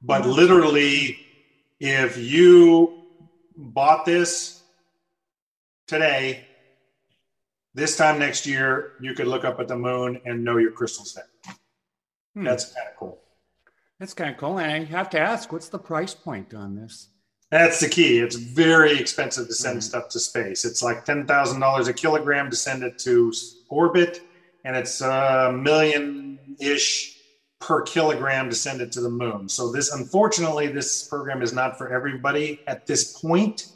But 0.01 0.25
literally, 0.25 1.19
if 1.79 2.17
you 2.17 3.03
bought 3.55 4.05
this 4.05 4.61
today, 5.87 6.45
this 7.73 7.97
time 7.97 8.19
next 8.19 8.45
year, 8.45 8.93
you 8.99 9.13
could 9.13 9.27
look 9.27 9.45
up 9.45 9.59
at 9.59 9.67
the 9.67 9.77
moon 9.77 10.21
and 10.25 10.43
know 10.43 10.57
your 10.57 10.71
crystal's 10.71 11.13
there. 11.13 11.55
Hmm. 12.35 12.43
That's 12.43 12.65
kind 12.65 12.87
of 12.87 12.97
cool. 12.97 13.19
That's 13.99 14.13
kind 14.13 14.31
of 14.31 14.37
cool. 14.37 14.57
And 14.59 14.71
I 14.71 14.85
have 14.85 15.09
to 15.11 15.19
ask, 15.19 15.51
what's 15.51 15.69
the 15.69 15.79
price 15.79 16.13
point 16.13 16.53
on 16.53 16.75
this? 16.75 17.07
That's 17.51 17.81
the 17.81 17.89
key. 17.89 18.19
It's 18.19 18.35
very 18.35 18.97
expensive 18.97 19.47
to 19.47 19.53
send 19.53 19.79
mm 19.79 19.83
stuff 19.83 20.07
to 20.09 20.19
space. 20.19 20.63
It's 20.63 20.81
like 20.81 21.03
ten 21.03 21.27
thousand 21.27 21.59
dollars 21.59 21.89
a 21.89 21.93
kilogram 21.93 22.49
to 22.49 22.55
send 22.55 22.81
it 22.81 22.97
to 22.99 23.33
orbit, 23.67 24.21
and 24.63 24.75
it's 24.75 25.01
a 25.01 25.51
million 25.51 26.39
ish 26.59 27.17
per 27.59 27.81
kilogram 27.83 28.49
to 28.49 28.55
send 28.55 28.81
it 28.81 28.91
to 28.91 29.01
the 29.01 29.09
moon. 29.09 29.47
So 29.47 29.71
this, 29.71 29.91
unfortunately, 29.93 30.67
this 30.67 31.07
program 31.07 31.41
is 31.41 31.53
not 31.53 31.77
for 31.77 31.93
everybody 31.93 32.59
at 32.67 32.87
this 32.87 33.19
point. 33.21 33.67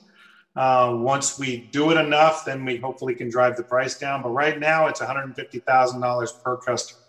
Uh, 0.55 0.95
once 0.97 1.37
we 1.37 1.57
do 1.71 1.91
it 1.91 1.97
enough, 1.97 2.45
then 2.45 2.63
we 2.63 2.77
hopefully 2.77 3.13
can 3.13 3.29
drive 3.29 3.57
the 3.57 3.63
price 3.63 3.99
down. 3.99 4.23
But 4.23 4.29
right 4.29 4.57
now, 4.57 4.87
it's 4.87 5.01
one 5.01 5.09
hundred 5.09 5.35
fifty 5.35 5.59
thousand 5.59 6.01
dollars 6.01 6.31
per 6.31 6.57
customer. 6.57 7.01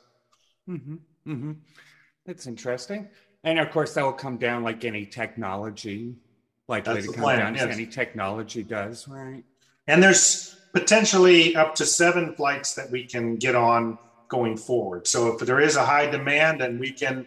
Mm-hmm. 0.69 0.95
Mm-hmm. 1.27 1.53
That's 2.25 2.47
interesting. 2.47 3.09
And 3.45 3.61
of 3.61 3.71
course, 3.71 3.95
that 3.95 4.03
will 4.05 4.13
come 4.13 4.37
down 4.37 4.65
like 4.65 4.85
any 4.85 5.07
technology, 5.07 6.17
like 6.67 6.85
That's 6.85 7.07
to 7.07 7.13
come 7.13 7.23
plan, 7.23 7.39
down 7.39 7.55
yes. 7.55 7.69
any 7.73 7.87
technology 7.87 8.65
does, 8.65 9.07
right? 9.07 9.45
And 9.87 10.03
there's 10.03 10.56
potentially 10.77 11.57
up 11.57 11.75
to 11.75 11.87
seven 11.87 12.35
flights 12.35 12.75
that 12.75 12.91
we 12.91 13.03
can 13.03 13.37
get 13.37 13.55
on 13.55 13.97
going 14.29 14.59
forward. 14.59 15.07
So 15.07 15.33
if 15.33 15.39
there 15.41 15.59
is 15.59 15.77
a 15.77 15.87
high 15.87 16.05
demand 16.05 16.61
and 16.61 16.79
we 16.79 16.93
can 16.93 17.25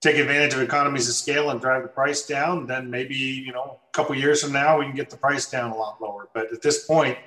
take 0.00 0.16
advantage 0.16 0.54
of 0.54 0.62
economies 0.62 1.06
of 1.06 1.14
scale 1.14 1.50
and 1.50 1.60
drive 1.60 1.82
the 1.82 1.88
price 1.88 2.26
down, 2.26 2.66
then 2.66 2.88
maybe, 2.90 3.14
you 3.14 3.52
know, 3.52 3.78
a 3.86 3.92
couple 3.92 4.14
years 4.14 4.42
from 4.42 4.52
now 4.52 4.78
we 4.78 4.86
can 4.86 4.94
get 4.94 5.10
the 5.10 5.18
price 5.18 5.50
down 5.50 5.70
a 5.70 5.76
lot 5.76 6.00
lower. 6.00 6.30
But 6.32 6.50
at 6.50 6.62
this 6.62 6.86
point, 6.86 7.18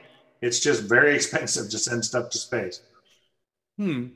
it's 0.41 0.59
just 0.59 0.81
very 0.81 1.13
expensive 1.19 1.69
to 1.69 1.77
send 1.77 2.03
stuff 2.05 2.31
to 2.31 2.39
space. 2.39 2.81
Hmm. 3.77 4.07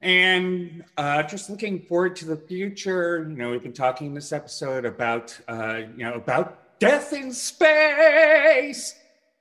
And 0.00 0.84
uh, 0.96 1.22
just 1.22 1.48
looking 1.48 1.82
forward 1.82 2.16
to 2.16 2.24
the 2.24 2.36
future, 2.36 3.24
you 3.30 3.36
know, 3.36 3.52
we've 3.52 3.62
been 3.62 3.72
talking 3.72 4.08
in 4.08 4.14
this 4.14 4.32
episode 4.32 4.84
about, 4.84 5.38
uh, 5.46 5.82
you 5.96 6.04
know, 6.04 6.14
about 6.14 6.80
death 6.80 7.12
in 7.12 7.32
space. 7.32 8.96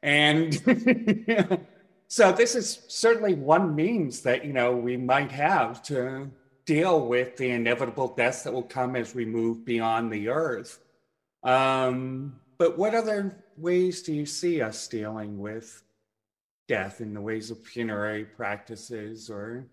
And 0.08 0.54
So 2.10 2.32
this 2.32 2.56
is 2.56 2.84
certainly 2.88 3.34
one 3.34 3.76
means 3.76 4.22
that 4.22 4.46
you 4.46 4.54
know 4.54 4.76
we 4.76 4.96
might 4.96 5.32
have 5.32 5.84
to 5.84 6.32
deal 6.66 7.06
with 7.06 7.36
the 7.38 7.50
inevitable 7.50 8.08
deaths 8.08 8.44
that 8.44 8.54
will 8.54 8.64
come 8.64 8.96
as 8.96 9.14
we 9.14 9.26
move 9.26 9.66
beyond 9.66 10.12
the 10.12 10.30
earth. 10.30 10.80
Um, 11.44 12.40
but 12.58 12.78
what 12.78 12.96
other 12.96 13.44
ways 13.58 14.02
do 14.02 14.14
you 14.14 14.26
see 14.26 14.62
us 14.62 14.88
dealing 14.88 15.38
with 15.38 15.84
death 16.68 17.02
in 17.02 17.14
the 17.14 17.22
ways 17.22 17.52
of 17.52 17.62
funerary 17.62 18.26
practices 18.26 19.30
or 19.30 19.68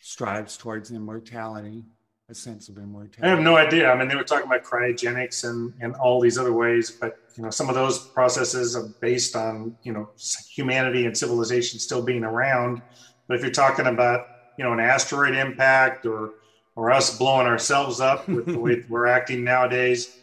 strives 0.00 0.56
towards 0.56 0.90
immortality? 0.90 1.84
A 2.28 2.34
sense 2.34 2.68
of 2.68 2.76
immortality? 2.76 3.22
I 3.22 3.28
have 3.28 3.40
no 3.40 3.56
idea. 3.56 3.90
I 3.90 3.98
mean, 3.98 4.08
they 4.08 4.14
were 4.14 4.24
talking 4.24 4.46
about 4.46 4.62
cryogenics 4.62 5.48
and, 5.48 5.72
and 5.80 5.94
all 5.94 6.20
these 6.20 6.36
other 6.36 6.52
ways, 6.52 6.90
but 6.90 7.18
you 7.36 7.42
know, 7.42 7.50
some 7.50 7.68
of 7.68 7.74
those 7.74 7.98
processes 7.98 8.76
are 8.76 8.88
based 9.00 9.36
on 9.36 9.76
you 9.82 9.92
know 9.92 10.08
humanity 10.50 11.06
and 11.06 11.16
civilization 11.16 11.78
still 11.78 12.02
being 12.02 12.24
around. 12.24 12.82
But 13.26 13.36
if 13.36 13.42
you're 13.42 13.50
talking 13.50 13.86
about 13.86 14.26
you 14.58 14.64
know 14.64 14.72
an 14.72 14.80
asteroid 14.80 15.34
impact 15.34 16.04
or 16.04 16.34
or 16.76 16.90
us 16.92 17.16
blowing 17.16 17.46
ourselves 17.46 18.00
up 18.00 18.28
with 18.28 18.46
the 18.46 18.58
way 18.58 18.84
we're 18.88 19.06
acting 19.06 19.42
nowadays, 19.42 20.18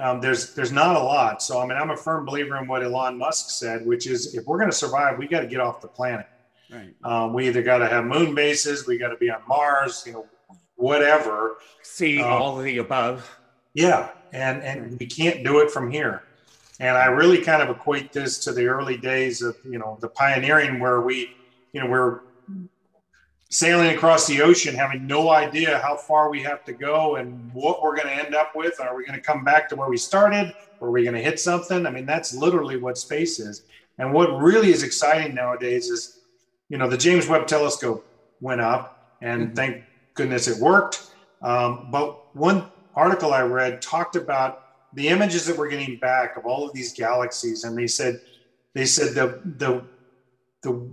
um, 0.00 0.20
there's 0.20 0.54
there's 0.54 0.72
not 0.72 0.96
a 0.96 1.00
lot. 1.00 1.42
So 1.42 1.60
I 1.60 1.66
mean, 1.66 1.76
I'm 1.76 1.90
a 1.90 1.96
firm 1.96 2.24
believer 2.24 2.56
in 2.58 2.66
what 2.66 2.82
Elon 2.82 3.18
Musk 3.18 3.50
said, 3.50 3.84
which 3.84 4.06
is 4.06 4.34
if 4.34 4.46
we're 4.46 4.58
going 4.58 4.70
to 4.70 4.76
survive, 4.76 5.18
we 5.18 5.26
got 5.26 5.40
to 5.40 5.46
get 5.46 5.60
off 5.60 5.80
the 5.80 5.88
planet. 5.88 6.26
Right. 6.72 6.94
Um, 7.02 7.34
we 7.34 7.48
either 7.48 7.62
got 7.62 7.78
to 7.78 7.88
have 7.88 8.04
moon 8.04 8.34
bases, 8.34 8.86
we 8.86 8.96
got 8.96 9.08
to 9.08 9.16
be 9.16 9.28
on 9.28 9.42
Mars. 9.48 10.04
You 10.06 10.12
know, 10.12 10.26
whatever. 10.80 11.56
See 11.82 12.20
um, 12.20 12.32
all 12.32 12.58
of 12.58 12.64
the 12.64 12.78
above. 12.78 13.28
Yeah, 13.74 14.10
and 14.32 14.62
and 14.62 14.98
we 14.98 15.06
can't 15.06 15.44
do 15.44 15.60
it 15.60 15.70
from 15.70 15.90
here. 15.90 16.22
And 16.80 16.96
I 16.96 17.06
really 17.06 17.42
kind 17.42 17.62
of 17.62 17.68
equate 17.68 18.12
this 18.12 18.38
to 18.44 18.52
the 18.52 18.66
early 18.66 18.96
days 18.96 19.42
of 19.42 19.56
you 19.64 19.78
know 19.78 19.98
the 20.00 20.08
pioneering 20.08 20.80
where 20.80 21.00
we, 21.02 21.30
you 21.72 21.80
know, 21.80 21.86
we're 21.86 22.20
sailing 23.50 23.94
across 23.94 24.26
the 24.26 24.40
ocean, 24.40 24.74
having 24.74 25.06
no 25.06 25.30
idea 25.30 25.78
how 25.80 25.96
far 25.96 26.30
we 26.30 26.40
have 26.42 26.64
to 26.64 26.72
go 26.72 27.16
and 27.16 27.52
what 27.52 27.82
we're 27.82 27.96
going 27.96 28.06
to 28.06 28.14
end 28.14 28.34
up 28.34 28.54
with. 28.54 28.80
Are 28.80 28.96
we 28.96 29.04
going 29.04 29.18
to 29.18 29.24
come 29.24 29.44
back 29.44 29.68
to 29.68 29.76
where 29.76 29.88
we 29.88 29.96
started? 29.96 30.54
Or 30.78 30.88
are 30.88 30.90
we 30.92 31.02
going 31.02 31.16
to 31.16 31.22
hit 31.22 31.38
something? 31.38 31.84
I 31.84 31.90
mean, 31.90 32.06
that's 32.06 32.32
literally 32.32 32.76
what 32.76 32.96
space 32.96 33.40
is. 33.40 33.64
And 33.98 34.14
what 34.14 34.28
really 34.40 34.70
is 34.70 34.82
exciting 34.82 35.34
nowadays 35.34 35.90
is, 35.90 36.20
you 36.68 36.78
know, 36.78 36.88
the 36.88 36.96
James 36.96 37.26
Webb 37.26 37.48
Telescope 37.48 38.06
went 38.40 38.60
up, 38.60 39.16
and 39.20 39.48
mm-hmm. 39.48 39.54
thank 39.54 39.84
goodness 40.20 40.48
it 40.48 40.58
worked. 40.58 41.10
Um, 41.40 41.88
but 41.90 42.36
one 42.36 42.70
article 42.94 43.32
I 43.32 43.40
read 43.40 43.80
talked 43.80 44.16
about 44.16 44.60
the 44.92 45.08
images 45.08 45.46
that 45.46 45.56
we're 45.56 45.70
getting 45.70 45.96
back 45.96 46.36
of 46.36 46.44
all 46.44 46.68
of 46.68 46.74
these 46.74 46.92
galaxies, 46.92 47.64
and 47.64 47.76
they 47.76 47.86
said 47.86 48.20
they 48.74 48.84
said 48.84 49.14
the 49.14 49.40
the 49.56 49.82
the 50.62 50.90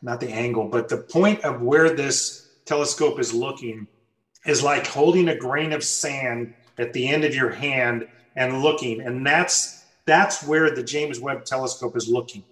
not 0.00 0.20
the 0.20 0.30
angle, 0.30 0.68
but 0.68 0.88
the 0.88 0.96
point 0.96 1.44
of 1.44 1.60
where 1.60 1.94
this 1.94 2.48
telescope 2.64 3.18
is 3.18 3.34
looking 3.34 3.86
is 4.46 4.62
like 4.62 4.86
holding 4.86 5.28
a 5.28 5.36
grain 5.36 5.74
of 5.74 5.84
sand 5.84 6.54
at 6.78 6.94
the 6.94 7.08
end 7.08 7.24
of 7.24 7.34
your 7.34 7.50
hand 7.50 8.08
and 8.36 8.62
looking, 8.62 9.02
and 9.02 9.26
that's 9.26 9.84
that's 10.06 10.42
where 10.46 10.74
the 10.74 10.82
James 10.82 11.20
Webb 11.20 11.44
Telescope 11.44 11.94
is 11.94 12.08
looking, 12.08 12.44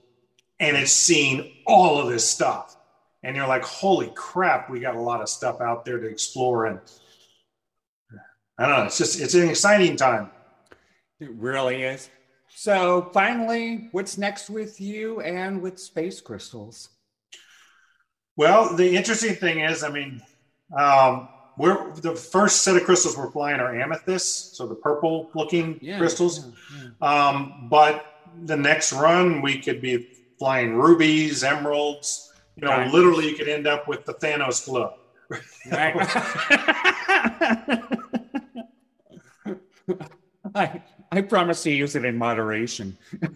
and 0.60 0.76
it's 0.76 0.92
seeing 0.92 1.50
all 1.66 1.98
of 1.98 2.08
this 2.10 2.28
stuff, 2.28 2.75
and 3.23 3.37
you're 3.37 3.46
like, 3.46 3.62
holy 3.64 4.12
crap, 4.14 4.70
we 4.70 4.80
got 4.80 4.94
a 4.94 5.00
lot 5.00 5.20
of 5.20 5.28
stuff 5.28 5.61
out 5.61 5.85
there 5.85 5.99
to 5.99 6.06
explore, 6.06 6.66
and 6.66 6.80
I 8.58 8.66
don't 8.66 8.78
know, 8.78 8.85
it's 8.85 8.99
just 8.99 9.20
it's 9.20 9.35
an 9.35 9.49
exciting 9.49 9.96
time. 9.96 10.30
It 11.20 11.30
really 11.30 11.82
is. 11.82 12.11
So, 12.49 13.11
finally, 13.12 13.88
what's 13.92 14.16
next 14.16 14.49
with 14.49 14.80
you 14.80 15.20
and 15.20 15.61
with 15.61 15.78
Space 15.78 16.20
Crystals? 16.20 16.90
Well, 18.37 18.76
the 18.76 18.96
interesting 18.96 19.35
thing 19.35 19.61
is, 19.61 19.82
I 19.82 19.90
mean, 19.90 20.23
um, 20.76 21.28
we're 21.58 21.92
the 21.92 22.14
first 22.14 22.62
set 22.62 22.76
of 22.76 22.85
crystals 22.85 23.16
we're 23.16 23.30
flying 23.30 23.61
are 23.61 23.78
amethyst, 23.78 24.56
so 24.56 24.66
the 24.66 24.75
purple 24.75 25.30
looking 25.35 25.78
yeah, 25.80 25.99
crystals. 25.99 26.46
Yeah, 26.46 26.88
yeah. 27.00 27.28
Um, 27.28 27.68
but 27.70 28.04
the 28.44 28.56
next 28.56 28.92
run, 28.92 29.40
we 29.40 29.58
could 29.58 29.80
be 29.80 30.08
flying 30.38 30.75
rubies, 30.75 31.42
emeralds. 31.42 32.32
You 32.56 32.66
know, 32.66 32.70
right. 32.70 32.90
literally, 32.90 33.28
you 33.28 33.36
could 33.36 33.48
end 33.48 33.66
up 33.66 33.86
with 33.86 34.06
the 34.06 34.14
Thanos 34.14 34.64
glow. 34.64 34.94
Right. 35.70 35.94
I, 40.54 40.82
I 41.12 41.20
promise 41.20 41.62
to 41.64 41.70
use 41.70 41.96
it 41.96 42.04
in 42.04 42.16
moderation. 42.16 42.96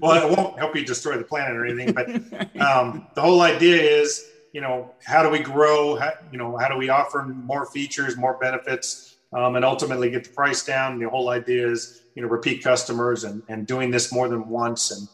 well, 0.00 0.30
it 0.30 0.36
won't 0.36 0.58
help 0.58 0.76
you 0.76 0.84
destroy 0.84 1.16
the 1.16 1.24
planet 1.24 1.56
or 1.56 1.66
anything, 1.66 1.92
but 1.92 2.08
um, 2.60 3.06
the 3.14 3.20
whole 3.20 3.42
idea 3.42 3.82
is, 3.82 4.24
you 4.52 4.60
know, 4.60 4.94
how 5.04 5.22
do 5.22 5.28
we 5.28 5.40
grow? 5.40 5.96
How, 5.96 6.12
you 6.30 6.38
know, 6.38 6.56
how 6.56 6.68
do 6.68 6.76
we 6.76 6.88
offer 6.88 7.24
more 7.24 7.66
features, 7.66 8.16
more 8.16 8.38
benefits, 8.38 9.16
um, 9.32 9.56
and 9.56 9.64
ultimately 9.64 10.10
get 10.10 10.24
the 10.24 10.30
price 10.30 10.64
down? 10.64 10.98
The 10.98 11.08
whole 11.08 11.30
idea 11.30 11.68
is, 11.68 12.02
you 12.14 12.22
know, 12.22 12.28
repeat 12.28 12.62
customers 12.62 13.24
and, 13.24 13.42
and 13.48 13.66
doing 13.66 13.90
this 13.90 14.12
more 14.12 14.28
than 14.28 14.48
once. 14.48 14.90
And 14.90 15.08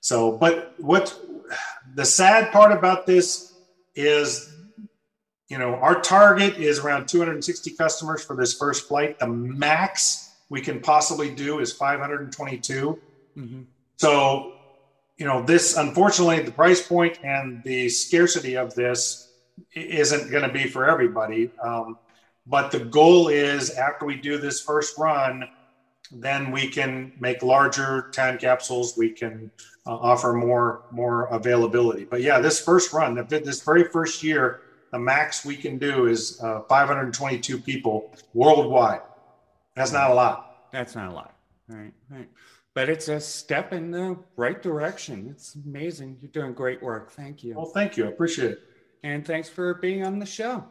so, 0.00 0.32
but 0.32 0.74
what 0.78 1.18
the 1.98 2.04
sad 2.04 2.52
part 2.52 2.70
about 2.70 3.06
this 3.06 3.52
is 3.96 4.54
you 5.48 5.58
know, 5.58 5.74
our 5.74 6.00
target 6.00 6.56
is 6.56 6.78
around 6.78 7.08
260 7.08 7.72
customers 7.72 8.24
for 8.24 8.36
this 8.36 8.54
first 8.54 8.86
flight. 8.86 9.18
The 9.18 9.26
max 9.26 10.32
we 10.48 10.60
can 10.60 10.78
possibly 10.78 11.28
do 11.34 11.58
is 11.58 11.72
522. 11.72 13.00
Mm-hmm. 13.36 13.62
So, 13.96 14.52
you 15.16 15.26
know, 15.26 15.42
this 15.42 15.76
unfortunately, 15.76 16.40
the 16.42 16.52
price 16.52 16.86
point 16.86 17.18
and 17.24 17.64
the 17.64 17.88
scarcity 17.88 18.56
of 18.56 18.76
this 18.76 19.32
isn't 19.74 20.30
going 20.30 20.44
to 20.44 20.52
be 20.52 20.68
for 20.68 20.88
everybody. 20.88 21.50
Um, 21.60 21.98
but 22.46 22.70
the 22.70 22.78
goal 22.78 23.26
is 23.26 23.70
after 23.70 24.06
we 24.06 24.14
do 24.20 24.38
this 24.38 24.60
first 24.60 24.96
run, 24.98 25.48
then 26.10 26.50
we 26.50 26.68
can 26.68 27.12
make 27.20 27.42
larger 27.42 28.10
time 28.12 28.38
capsules. 28.38 28.96
We 28.96 29.10
can 29.10 29.50
uh, 29.86 29.94
offer 29.94 30.32
more 30.32 30.82
more 30.90 31.26
availability. 31.26 32.04
But 32.04 32.22
yeah, 32.22 32.40
this 32.40 32.60
first 32.60 32.92
run, 32.92 33.26
this 33.28 33.62
very 33.62 33.84
first 33.84 34.22
year, 34.22 34.60
the 34.92 34.98
max 34.98 35.44
we 35.44 35.56
can 35.56 35.78
do 35.78 36.06
is 36.06 36.40
uh, 36.42 36.62
522 36.68 37.58
people 37.58 38.12
worldwide. 38.34 39.02
That's 39.74 39.92
not 39.92 40.10
a 40.10 40.14
lot. 40.14 40.70
That's 40.72 40.94
not 40.94 41.10
a 41.10 41.14
lot. 41.14 41.34
Right, 41.68 41.92
right. 42.10 42.28
But 42.74 42.88
it's 42.88 43.08
a 43.08 43.20
step 43.20 43.72
in 43.72 43.90
the 43.90 44.16
right 44.36 44.62
direction. 44.62 45.28
It's 45.30 45.54
amazing. 45.54 46.18
You're 46.20 46.30
doing 46.30 46.52
great 46.52 46.82
work. 46.82 47.10
Thank 47.10 47.42
you. 47.42 47.54
Well, 47.54 47.66
thank 47.66 47.96
you. 47.96 48.04
I 48.06 48.08
appreciate 48.08 48.52
it. 48.52 48.60
And 49.02 49.26
thanks 49.26 49.48
for 49.48 49.74
being 49.74 50.04
on 50.04 50.18
the 50.18 50.26
show. 50.26 50.64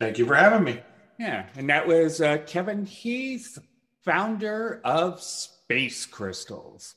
Thank 0.00 0.18
you 0.18 0.26
for 0.26 0.34
having 0.34 0.64
me. 0.64 0.80
Yeah. 1.18 1.46
And 1.56 1.68
that 1.70 1.86
was 1.86 2.20
uh, 2.20 2.38
Kevin 2.46 2.84
Heath, 2.84 3.58
founder 4.04 4.80
of 4.84 5.22
Space 5.22 6.04
Crystals. 6.04 6.94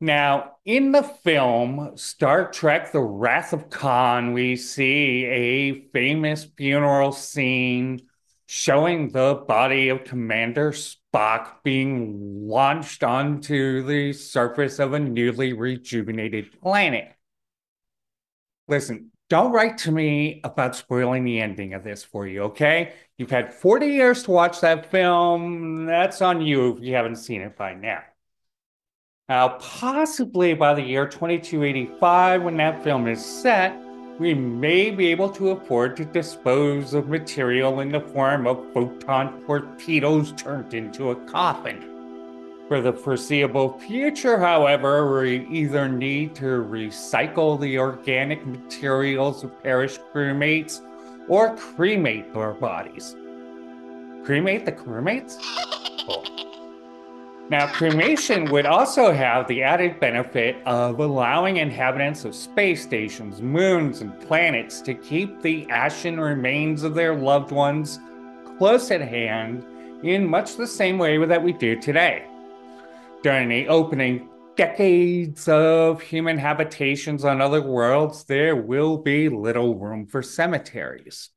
Now, 0.00 0.56
in 0.64 0.92
the 0.92 1.02
film 1.02 1.92
Star 1.96 2.50
Trek 2.50 2.92
The 2.92 3.00
Wrath 3.00 3.52
of 3.52 3.70
Khan, 3.70 4.32
we 4.32 4.56
see 4.56 5.24
a 5.24 5.88
famous 5.92 6.44
funeral 6.44 7.12
scene 7.12 8.00
showing 8.46 9.10
the 9.10 9.42
body 9.46 9.88
of 9.88 10.04
Commander 10.04 10.72
Spock 10.72 11.62
being 11.62 12.46
launched 12.46 13.02
onto 13.02 13.82
the 13.82 14.12
surface 14.12 14.78
of 14.78 14.92
a 14.92 14.98
newly 14.98 15.52
rejuvenated 15.54 16.60
planet. 16.60 17.14
Listen, 18.68 19.10
don't 19.28 19.52
write 19.52 19.78
to 19.78 19.92
me 19.92 20.40
about 20.44 20.76
spoiling 20.76 21.24
the 21.24 21.40
ending 21.40 21.74
of 21.74 21.84
this 21.84 22.04
for 22.04 22.26
you, 22.26 22.42
okay? 22.42 22.92
You've 23.18 23.30
had 23.30 23.52
40 23.52 23.86
years 23.86 24.22
to 24.24 24.30
watch 24.30 24.60
that 24.60 24.90
film. 24.90 25.86
That's 25.86 26.22
on 26.22 26.40
you 26.42 26.74
if 26.74 26.82
you 26.82 26.94
haven't 26.94 27.16
seen 27.16 27.40
it 27.40 27.56
by 27.56 27.74
now. 27.74 28.02
Now, 29.28 29.56
possibly 29.58 30.52
by 30.52 30.74
the 30.74 30.82
year 30.82 31.06
2285, 31.06 32.42
when 32.42 32.56
that 32.58 32.84
film 32.84 33.08
is 33.08 33.24
set, 33.24 33.74
we 34.18 34.34
may 34.34 34.90
be 34.90 35.08
able 35.08 35.30
to 35.30 35.50
afford 35.50 35.96
to 35.96 36.04
dispose 36.04 36.94
of 36.94 37.08
material 37.08 37.80
in 37.80 37.90
the 37.90 38.00
form 38.00 38.46
of 38.46 38.72
photon 38.72 39.42
torpedoes 39.46 40.32
turned 40.32 40.74
into 40.74 41.10
a 41.10 41.16
coffin. 41.26 41.93
For 42.68 42.80
the 42.80 42.94
foreseeable 42.94 43.78
future, 43.78 44.38
however, 44.38 45.20
we 45.20 45.46
either 45.48 45.86
need 45.86 46.34
to 46.36 46.64
recycle 46.64 47.60
the 47.60 47.78
organic 47.78 48.46
materials 48.46 49.44
of 49.44 49.62
perished 49.62 50.00
crewmates 50.14 50.80
or 51.28 51.54
cremate 51.56 52.32
their 52.32 52.54
bodies. 52.54 53.14
Cremate 54.24 54.64
the 54.64 54.72
crewmates? 54.72 55.36
Now, 57.50 57.66
cremation 57.66 58.50
would 58.50 58.64
also 58.64 59.12
have 59.12 59.46
the 59.46 59.62
added 59.62 60.00
benefit 60.00 60.56
of 60.64 60.98
allowing 60.98 61.58
inhabitants 61.58 62.24
of 62.24 62.34
space 62.34 62.82
stations, 62.82 63.42
moons, 63.42 64.00
and 64.00 64.18
planets 64.20 64.80
to 64.80 64.94
keep 64.94 65.42
the 65.42 65.68
ashen 65.68 66.18
remains 66.18 66.82
of 66.82 66.94
their 66.94 67.14
loved 67.14 67.52
ones 67.52 68.00
close 68.56 68.90
at 68.90 69.02
hand 69.02 69.62
in 70.02 70.26
much 70.26 70.56
the 70.56 70.66
same 70.66 70.96
way 70.96 71.22
that 71.26 71.42
we 71.42 71.52
do 71.52 71.78
today. 71.78 72.24
During 73.24 73.48
the 73.48 73.68
opening 73.68 74.28
decades 74.54 75.48
of 75.48 76.02
human 76.02 76.36
habitations 76.36 77.24
on 77.24 77.40
other 77.40 77.62
worlds, 77.62 78.24
there 78.24 78.54
will 78.54 78.98
be 78.98 79.30
little 79.30 79.78
room 79.78 80.06
for 80.06 80.22
cemeteries. 80.22 81.30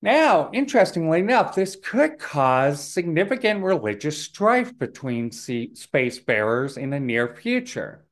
Now, 0.00 0.48
interestingly 0.54 1.18
enough, 1.18 1.54
this 1.54 1.76
could 1.76 2.18
cause 2.18 2.82
significant 2.82 3.62
religious 3.62 4.16
strife 4.16 4.78
between 4.78 5.28
spacefarers 5.28 6.78
in 6.78 6.88
the 6.88 7.00
near 7.00 7.36
future. 7.36 8.06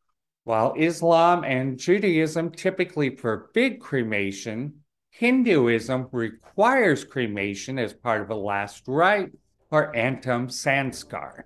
While 0.45 0.75
Islam 0.77 1.45
and 1.45 1.79
Judaism 1.79 2.51
typically 2.51 3.17
forbid 3.17 3.81
cremation, 3.81 4.83
Hinduism 5.13 6.11
requires 6.13 7.05
cremation 7.05 7.79
as 7.79 7.95
part 7.95 8.21
of 8.21 8.29
a 8.29 8.35
last 8.35 8.87
rite 8.87 9.33
or 9.71 9.95
antam 9.95 10.49
sanskar. 10.49 11.45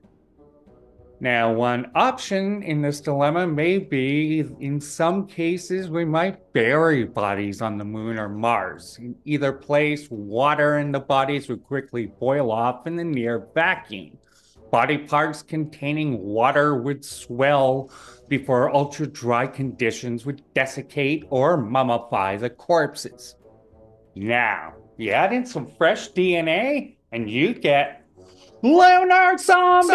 Now, 1.22 1.52
one 1.52 1.90
option 1.94 2.62
in 2.62 2.80
this 2.80 3.02
dilemma 3.02 3.46
may 3.46 3.76
be 3.76 4.40
in 4.58 4.80
some 4.80 5.26
cases, 5.26 5.90
we 5.90 6.06
might 6.06 6.54
bury 6.54 7.04
bodies 7.04 7.60
on 7.60 7.76
the 7.76 7.84
moon 7.84 8.18
or 8.18 8.30
Mars. 8.30 8.96
In 8.98 9.14
either 9.26 9.52
place, 9.52 10.10
water 10.10 10.78
in 10.78 10.92
the 10.92 11.00
bodies 11.00 11.50
would 11.50 11.62
quickly 11.62 12.06
boil 12.06 12.50
off 12.50 12.86
in 12.86 12.96
the 12.96 13.04
near 13.04 13.46
vacuum. 13.54 14.16
Body 14.70 14.96
parts 14.96 15.42
containing 15.42 16.18
water 16.18 16.76
would 16.76 17.04
swell 17.04 17.90
before 18.28 18.74
ultra 18.74 19.06
dry 19.06 19.46
conditions 19.46 20.24
would 20.24 20.42
desiccate 20.54 21.26
or 21.28 21.58
mummify 21.58 22.40
the 22.40 22.48
corpses. 22.48 23.34
Now, 24.14 24.72
you 24.96 25.10
add 25.10 25.34
in 25.34 25.44
some 25.44 25.66
fresh 25.76 26.12
DNA, 26.12 26.96
and 27.12 27.28
you 27.28 27.52
get 27.52 27.99
Lunar 28.62 29.38
Zombie! 29.38 29.94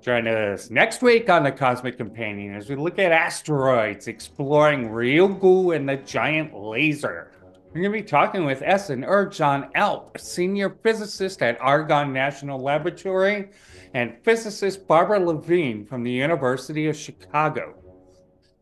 Join 0.00 0.26
us 0.26 0.70
next 0.70 1.02
week 1.02 1.28
on 1.28 1.42
the 1.42 1.52
Cosmic 1.52 1.98
Companion 1.98 2.54
as 2.54 2.70
we 2.70 2.76
look 2.76 2.98
at 2.98 3.12
asteroids, 3.12 4.08
exploring 4.08 4.88
Ryugu 4.88 5.76
and 5.76 5.86
the 5.86 5.96
giant 5.96 6.54
laser. 6.54 7.32
We're 7.66 7.82
going 7.82 7.92
to 7.92 7.98
be 7.98 8.02
talking 8.02 8.46
with 8.46 8.60
Esen 8.60 9.06
Ercan 9.06 9.68
Alp, 9.74 10.12
a 10.14 10.18
senior 10.18 10.70
physicist 10.82 11.42
at 11.42 11.60
Argonne 11.60 12.14
National 12.14 12.58
Laboratory, 12.58 13.50
and 13.92 14.16
physicist 14.22 14.86
Barbara 14.86 15.20
Lavina 15.20 15.84
from 15.84 16.02
the 16.02 16.10
University 16.10 16.88
of 16.88 16.96
Chicago. 16.96 17.74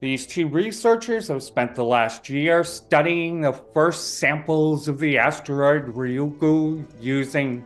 These 0.07 0.27
two 0.29 0.47
researchers 0.47 1.27
have 1.27 1.43
spent 1.43 1.75
the 1.75 1.83
last 1.83 2.31
year 2.31 2.63
studying 2.63 3.41
the 3.41 3.55
first 3.75 4.19
samples 4.19 4.87
of 4.87 5.01
the 5.01 5.19
asteroid 5.19 5.87
Ryugu 5.87 6.87
using, 7.01 7.65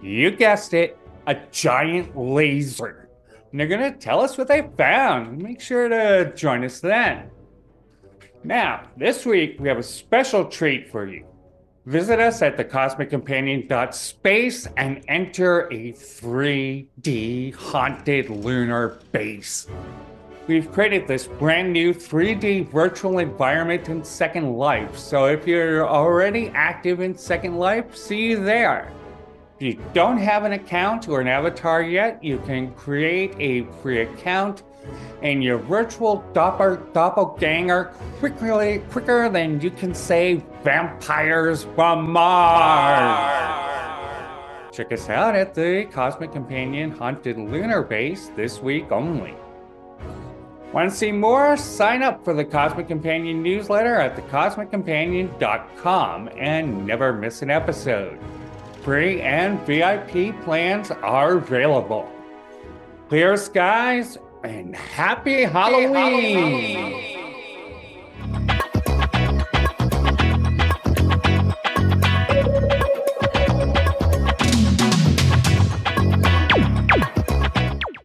you 0.00 0.30
guessed 0.30 0.72
it, 0.72 0.96
a 1.26 1.36
giant 1.52 2.16
laser. 2.16 3.10
And 3.50 3.60
they're 3.60 3.66
going 3.66 3.92
to 3.92 3.98
tell 3.98 4.22
us 4.22 4.38
what 4.38 4.48
they 4.48 4.66
found. 4.78 5.42
Make 5.42 5.60
sure 5.60 5.90
to 5.90 6.32
join 6.34 6.64
us 6.64 6.80
then. 6.80 7.28
Now, 8.42 8.88
this 8.96 9.26
week 9.26 9.60
we 9.60 9.68
have 9.68 9.76
a 9.76 9.82
special 9.82 10.46
treat 10.46 10.90
for 10.90 11.06
you. 11.06 11.26
Visit 11.84 12.18
us 12.18 12.40
at 12.40 12.56
thecosmiccompanion.space 12.56 14.68
and 14.78 15.04
enter 15.06 15.70
a 15.70 15.92
3D 15.92 17.54
haunted 17.54 18.30
lunar 18.30 19.00
base. 19.12 19.66
We've 20.46 20.70
created 20.70 21.08
this 21.08 21.26
brand 21.26 21.72
new 21.72 21.94
3D 21.94 22.68
virtual 22.68 23.18
environment 23.18 23.88
in 23.88 24.04
Second 24.04 24.58
Life, 24.58 24.98
so 24.98 25.24
if 25.24 25.46
you're 25.46 25.88
already 25.88 26.50
active 26.50 27.00
in 27.00 27.16
Second 27.16 27.56
Life, 27.56 27.96
see 27.96 28.26
you 28.26 28.44
there. 28.44 28.92
If 29.56 29.62
you 29.62 29.82
don't 29.94 30.18
have 30.18 30.44
an 30.44 30.52
account 30.52 31.08
or 31.08 31.22
an 31.22 31.28
avatar 31.28 31.80
yet, 31.80 32.22
you 32.22 32.36
can 32.40 32.74
create 32.74 33.34
a 33.38 33.64
free 33.80 34.02
account 34.02 34.64
and 35.22 35.42
your 35.42 35.56
virtual 35.56 36.22
doppel, 36.34 36.92
doppelganger 36.92 37.84
quickly, 38.18 38.82
quicker 38.90 39.30
than 39.30 39.62
you 39.62 39.70
can 39.70 39.94
say 39.94 40.44
vampires 40.62 41.64
from 41.74 42.10
Mars. 42.10 43.40
Check 44.76 44.92
us 44.92 45.08
out 45.08 45.34
at 45.34 45.54
the 45.54 45.86
Cosmic 45.90 46.32
Companion 46.32 46.90
Haunted 46.90 47.38
Lunar 47.38 47.80
Base 47.80 48.30
this 48.36 48.60
week 48.60 48.92
only. 48.92 49.34
Want 50.74 50.90
to 50.90 50.96
see 50.96 51.12
more? 51.12 51.56
Sign 51.56 52.02
up 52.02 52.24
for 52.24 52.34
the 52.34 52.44
Cosmic 52.44 52.88
Companion 52.88 53.44
newsletter 53.44 53.94
at 53.94 54.16
thecosmiccompanion.com 54.16 56.30
and 56.36 56.84
never 56.84 57.12
miss 57.12 57.42
an 57.42 57.50
episode. 57.50 58.18
Free 58.82 59.20
and 59.20 59.64
VIP 59.68 60.34
plans 60.42 60.90
are 60.90 61.36
available. 61.36 62.10
Clear 63.08 63.36
skies 63.36 64.18
and 64.42 64.74
happy 64.74 65.44
Halloween! 65.44 65.94
Happy 65.94 65.94
Halloween. 65.94 67.13